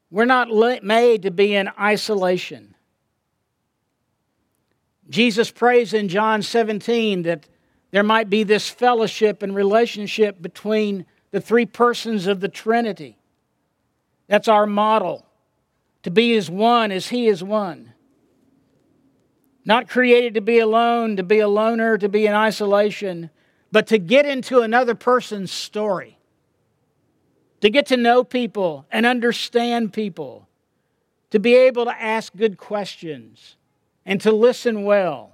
We're 0.09 0.25
not 0.25 0.49
made 0.83 1.21
to 1.21 1.31
be 1.31 1.53
in 1.53 1.69
isolation. 1.79 2.73
Jesus 5.11 5.51
prays 5.51 5.93
in 5.93 6.09
John 6.09 6.41
17 6.41 7.21
that 7.21 7.47
there 7.91 8.01
might 8.01 8.31
be 8.31 8.41
this 8.41 8.67
fellowship 8.67 9.43
and 9.43 9.55
relationship 9.55 10.41
between 10.41 11.05
the 11.29 11.39
three 11.39 11.67
persons 11.67 12.25
of 12.25 12.39
the 12.39 12.49
Trinity. 12.49 13.19
That's 14.27 14.47
our 14.47 14.65
model 14.65 15.23
to 16.01 16.09
be 16.09 16.35
as 16.35 16.49
one 16.49 16.91
as 16.91 17.09
He 17.09 17.27
is 17.27 17.43
one. 17.43 17.91
Not 19.65 19.89
created 19.89 20.35
to 20.35 20.41
be 20.41 20.59
alone, 20.59 21.17
to 21.17 21.23
be 21.23 21.39
a 21.39 21.47
loner, 21.47 21.97
to 21.97 22.07
be 22.07 22.27
in 22.27 22.33
isolation, 22.33 23.31
but 23.71 23.87
to 23.87 23.97
get 23.97 24.25
into 24.25 24.59
another 24.59 24.93
person's 24.93 25.51
story, 25.51 26.19
to 27.61 27.69
get 27.71 27.87
to 27.87 27.97
know 27.97 28.23
people 28.23 28.85
and 28.91 29.05
understand 29.07 29.91
people, 29.91 30.47
to 31.31 31.39
be 31.39 31.55
able 31.55 31.85
to 31.85 32.01
ask 32.01 32.35
good 32.35 32.57
questions 32.57 33.55
and 34.05 34.21
to 34.21 34.31
listen 34.31 34.83
well. 34.83 35.31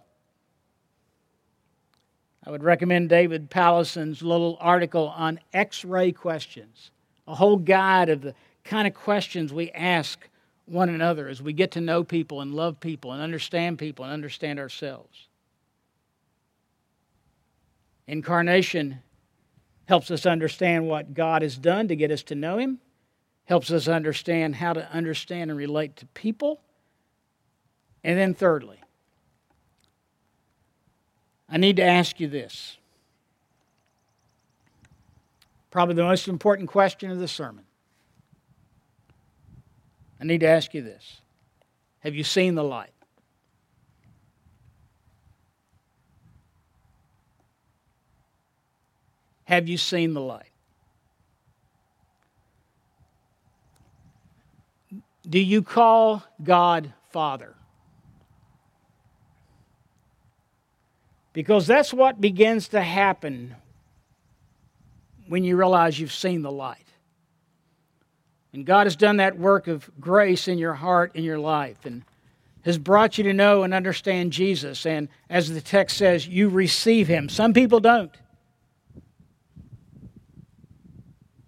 I 2.43 2.49
would 2.49 2.63
recommend 2.63 3.09
David 3.09 3.51
Powlison's 3.51 4.23
little 4.23 4.57
article 4.59 5.09
on 5.09 5.39
X 5.53 5.83
ray 5.85 6.11
questions, 6.13 6.91
a 7.27 7.35
whole 7.35 7.57
guide 7.57 8.09
of 8.09 8.21
the 8.21 8.33
kind 8.63 8.87
of 8.87 8.93
questions 8.93 9.53
we 9.53 9.71
ask 9.71 10.27
one 10.71 10.89
another 10.89 11.27
as 11.27 11.41
we 11.41 11.53
get 11.53 11.71
to 11.71 11.81
know 11.81 12.03
people 12.03 12.41
and 12.41 12.53
love 12.53 12.79
people 12.79 13.11
and 13.11 13.21
understand 13.21 13.77
people 13.77 14.05
and 14.05 14.13
understand 14.13 14.59
ourselves. 14.59 15.27
Incarnation 18.07 18.99
helps 19.85 20.09
us 20.09 20.25
understand 20.25 20.87
what 20.87 21.13
God 21.13 21.41
has 21.41 21.57
done 21.57 21.87
to 21.87 21.95
get 21.95 22.11
us 22.11 22.23
to 22.23 22.35
know 22.35 22.57
Him, 22.57 22.79
helps 23.45 23.71
us 23.71 23.87
understand 23.87 24.55
how 24.55 24.73
to 24.73 24.91
understand 24.91 25.51
and 25.51 25.57
relate 25.57 25.97
to 25.97 26.05
people 26.07 26.61
and 28.03 28.17
then, 28.17 28.33
thirdly, 28.33 28.81
I 31.47 31.57
need 31.57 31.75
to 31.77 31.83
ask 31.83 32.19
you 32.19 32.27
this. 32.27 32.77
Probably 35.69 35.95
the 35.95 36.03
most 36.03 36.27
important 36.27 36.69
question 36.69 37.11
of 37.11 37.19
the 37.19 37.27
sermon. 37.27 37.65
I 40.21 40.23
need 40.23 40.41
to 40.41 40.47
ask 40.47 40.73
you 40.75 40.83
this 40.83 41.21
Have 41.99 42.13
you 42.13 42.23
seen 42.23 42.53
the 42.53 42.63
light? 42.63 42.91
Have 49.45 49.67
you 49.67 49.77
seen 49.77 50.13
the 50.13 50.21
light? 50.21 50.51
Do 55.27 55.39
you 55.39 55.61
call 55.61 56.23
God 56.41 56.93
Father? 57.09 57.55
Because 61.33 61.65
that's 61.65 61.93
what 61.93 62.21
begins 62.21 62.69
to 62.69 62.81
happen 62.81 63.55
when 65.27 65.43
you 65.43 65.57
realize 65.57 65.99
you've 65.99 66.11
seen 66.11 66.41
the 66.41 66.51
light. 66.51 66.90
And 68.53 68.65
God 68.65 68.85
has 68.85 68.95
done 68.95 69.17
that 69.17 69.37
work 69.37 69.67
of 69.67 69.89
grace 69.99 70.47
in 70.47 70.57
your 70.57 70.73
heart, 70.73 71.15
in 71.15 71.23
your 71.23 71.39
life, 71.39 71.85
and 71.85 72.03
has 72.63 72.77
brought 72.77 73.17
you 73.17 73.23
to 73.23 73.33
know 73.33 73.63
and 73.63 73.73
understand 73.73 74.33
Jesus. 74.33 74.85
And 74.85 75.07
as 75.29 75.49
the 75.49 75.61
text 75.61 75.97
says, 75.97 76.27
you 76.27 76.49
receive 76.49 77.07
him. 77.07 77.29
Some 77.29 77.53
people 77.53 77.79
don't. 77.79 78.13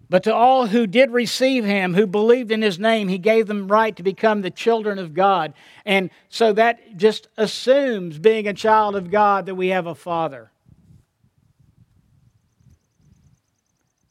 But 0.08 0.24
to 0.24 0.34
all 0.34 0.66
who 0.66 0.86
did 0.86 1.10
receive 1.10 1.64
him, 1.64 1.94
who 1.94 2.06
believed 2.06 2.52
in 2.52 2.62
his 2.62 2.78
name, 2.78 3.08
he 3.08 3.18
gave 3.18 3.46
them 3.48 3.68
right 3.68 3.94
to 3.96 4.02
become 4.02 4.42
the 4.42 4.50
children 4.50 4.98
of 4.98 5.12
God. 5.12 5.54
And 5.84 6.10
so 6.28 6.52
that 6.52 6.96
just 6.96 7.28
assumes, 7.36 8.18
being 8.18 8.46
a 8.46 8.54
child 8.54 8.96
of 8.96 9.10
God, 9.10 9.46
that 9.46 9.56
we 9.56 9.68
have 9.68 9.86
a 9.86 9.94
father. 9.94 10.50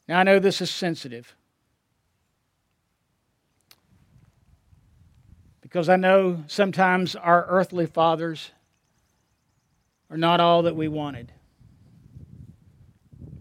Now, 0.06 0.20
I 0.20 0.22
know 0.24 0.38
this 0.38 0.60
is 0.60 0.70
sensitive. 0.70 1.34
Because 5.74 5.88
I 5.88 5.96
know 5.96 6.44
sometimes 6.46 7.16
our 7.16 7.46
earthly 7.48 7.86
fathers 7.86 8.52
are 10.08 10.16
not 10.16 10.38
all 10.38 10.62
that 10.62 10.76
we 10.76 10.86
wanted. 10.86 11.32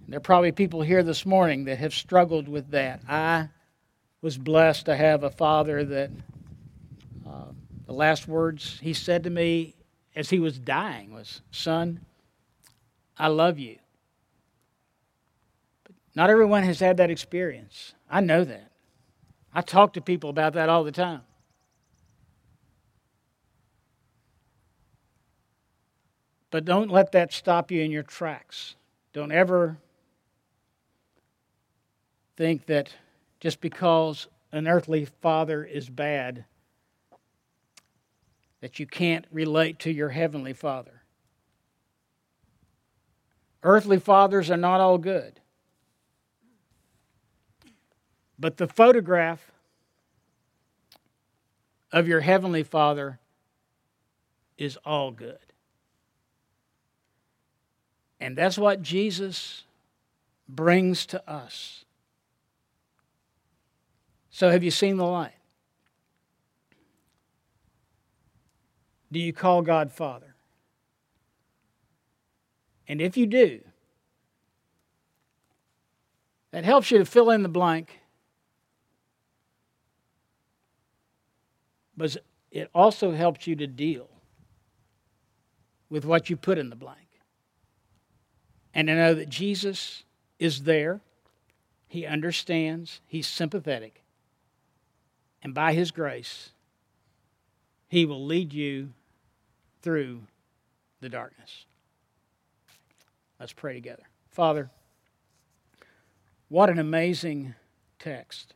There 0.07 0.17
are 0.17 0.19
probably 0.19 0.51
people 0.51 0.81
here 0.81 1.03
this 1.03 1.27
morning 1.27 1.65
that 1.65 1.77
have 1.77 1.93
struggled 1.93 2.47
with 2.47 2.71
that. 2.71 3.01
I 3.07 3.49
was 4.23 4.35
blessed 4.35 4.87
to 4.87 4.95
have 4.95 5.21
a 5.21 5.29
father 5.29 5.85
that 5.85 6.09
uh, 7.23 7.51
the 7.85 7.93
last 7.93 8.27
words 8.27 8.79
he 8.81 8.95
said 8.95 9.25
to 9.25 9.29
me 9.29 9.75
as 10.15 10.31
he 10.31 10.39
was 10.39 10.57
dying 10.57 11.13
was, 11.13 11.43
Son, 11.51 12.03
I 13.15 13.27
love 13.27 13.59
you. 13.59 13.77
Not 16.15 16.31
everyone 16.31 16.63
has 16.63 16.79
had 16.79 16.97
that 16.97 17.11
experience. 17.11 17.93
I 18.09 18.21
know 18.21 18.43
that. 18.43 18.71
I 19.53 19.61
talk 19.61 19.93
to 19.93 20.01
people 20.01 20.31
about 20.31 20.53
that 20.53 20.67
all 20.67 20.83
the 20.83 20.91
time. 20.91 21.21
But 26.53 26.65
don't 26.65 26.91
let 26.91 27.13
that 27.13 27.33
stop 27.33 27.71
you 27.71 27.81
in 27.81 27.89
your 27.89 28.03
tracks. 28.03 28.75
Don't 29.11 29.31
ever 29.31 29.79
think 32.37 32.67
that 32.67 32.93
just 33.39 33.59
because 33.59 34.27
an 34.51 34.67
earthly 34.67 35.05
father 35.05 35.63
is 35.63 35.89
bad, 35.89 36.45
that 38.61 38.77
you 38.79 38.85
can't 38.85 39.25
relate 39.31 39.79
to 39.79 39.91
your 39.91 40.09
heavenly 40.09 40.53
father. 40.53 41.01
Earthly 43.63 43.97
fathers 43.97 44.51
are 44.51 44.55
not 44.55 44.79
all 44.79 44.99
good. 44.99 45.39
But 48.37 48.57
the 48.57 48.67
photograph 48.67 49.51
of 51.91 52.07
your 52.07 52.19
heavenly 52.19 52.61
father 52.61 53.17
is 54.55 54.77
all 54.85 55.09
good. 55.09 55.39
And 58.23 58.37
that's 58.37 58.57
what 58.57 58.81
Jesus 58.81 59.65
brings 60.47 61.05
to 61.07 61.29
us. 61.29 61.83
So, 64.29 64.49
have 64.49 64.63
you 64.63 64.71
seen 64.71 64.95
the 64.95 65.03
light? 65.03 65.33
Do 69.11 69.19
you 69.19 69.33
call 69.33 69.61
God 69.61 69.91
Father? 69.91 70.35
And 72.87 73.01
if 73.01 73.17
you 73.17 73.27
do, 73.27 73.59
that 76.51 76.63
helps 76.63 76.91
you 76.91 76.99
to 76.99 77.05
fill 77.05 77.29
in 77.29 77.43
the 77.43 77.49
blank. 77.49 77.99
But 81.97 82.15
it 82.51 82.69
also 82.73 83.11
helps 83.11 83.47
you 83.47 83.57
to 83.57 83.67
deal 83.67 84.07
with 85.89 86.05
what 86.05 86.29
you 86.29 86.37
put 86.37 86.57
in 86.57 86.69
the 86.69 86.77
blank. 86.77 87.02
And 88.73 88.87
to 88.87 88.95
know 88.95 89.13
that 89.13 89.29
Jesus 89.29 90.03
is 90.39 90.63
there, 90.63 91.01
He 91.87 92.05
understands, 92.05 93.01
He's 93.07 93.27
sympathetic, 93.27 94.01
and 95.43 95.53
by 95.53 95.73
His 95.73 95.91
grace, 95.91 96.49
He 97.87 98.05
will 98.05 98.25
lead 98.25 98.53
you 98.53 98.89
through 99.81 100.21
the 101.01 101.09
darkness. 101.09 101.65
Let's 103.39 103.53
pray 103.53 103.73
together. 103.73 104.03
Father, 104.31 104.69
what 106.49 106.69
an 106.69 106.79
amazing 106.79 107.55
text. 107.99 108.53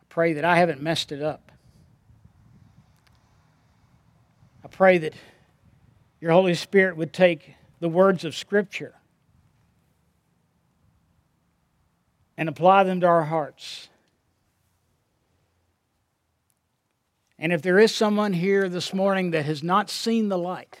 I 0.00 0.04
pray 0.08 0.32
that 0.32 0.44
I 0.44 0.56
haven't 0.56 0.82
messed 0.82 1.12
it 1.12 1.22
up. 1.22 1.52
I 4.64 4.68
pray 4.68 4.98
that 4.98 5.14
your 6.22 6.30
Holy 6.30 6.54
Spirit 6.54 6.96
would 6.96 7.12
take 7.12 7.56
the 7.80 7.88
words 7.88 8.24
of 8.24 8.36
Scripture 8.36 8.94
and 12.36 12.48
apply 12.48 12.84
them 12.84 13.00
to 13.00 13.06
our 13.08 13.24
hearts. 13.24 13.88
And 17.40 17.52
if 17.52 17.60
there 17.60 17.80
is 17.80 17.92
someone 17.92 18.32
here 18.32 18.68
this 18.68 18.94
morning 18.94 19.32
that 19.32 19.46
has 19.46 19.64
not 19.64 19.90
seen 19.90 20.28
the 20.28 20.38
light, 20.38 20.80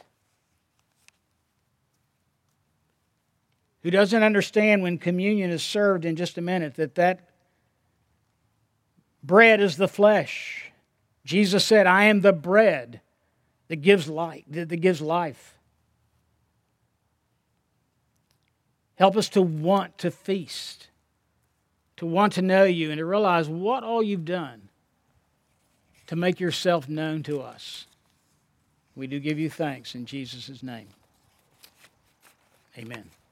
who 3.82 3.90
doesn't 3.90 4.22
understand 4.22 4.84
when 4.84 4.96
communion 4.96 5.50
is 5.50 5.64
served 5.64 6.04
in 6.04 6.14
just 6.14 6.38
a 6.38 6.40
minute 6.40 6.76
that 6.76 6.94
that 6.94 7.28
bread 9.24 9.60
is 9.60 9.76
the 9.76 9.88
flesh. 9.88 10.70
Jesus 11.24 11.64
said, 11.64 11.88
I 11.88 12.04
am 12.04 12.20
the 12.20 12.32
bread 12.32 13.00
that 13.68 13.76
gives 13.76 14.08
light, 14.08 14.44
that 14.48 14.68
gives 14.80 15.00
life. 15.00 15.56
Help 18.96 19.16
us 19.16 19.28
to 19.30 19.42
want 19.42 19.98
to 19.98 20.10
feast, 20.10 20.88
to 21.96 22.06
want 22.06 22.34
to 22.34 22.42
know 22.42 22.64
you, 22.64 22.90
and 22.90 22.98
to 22.98 23.04
realize 23.04 23.48
what 23.48 23.82
all 23.82 24.02
you've 24.02 24.24
done 24.24 24.68
to 26.06 26.16
make 26.16 26.40
yourself 26.40 26.88
known 26.88 27.22
to 27.22 27.40
us. 27.40 27.86
We 28.94 29.06
do 29.06 29.18
give 29.18 29.38
you 29.38 29.48
thanks 29.48 29.94
in 29.94 30.04
Jesus' 30.04 30.62
name. 30.62 30.88
Amen. 32.76 33.10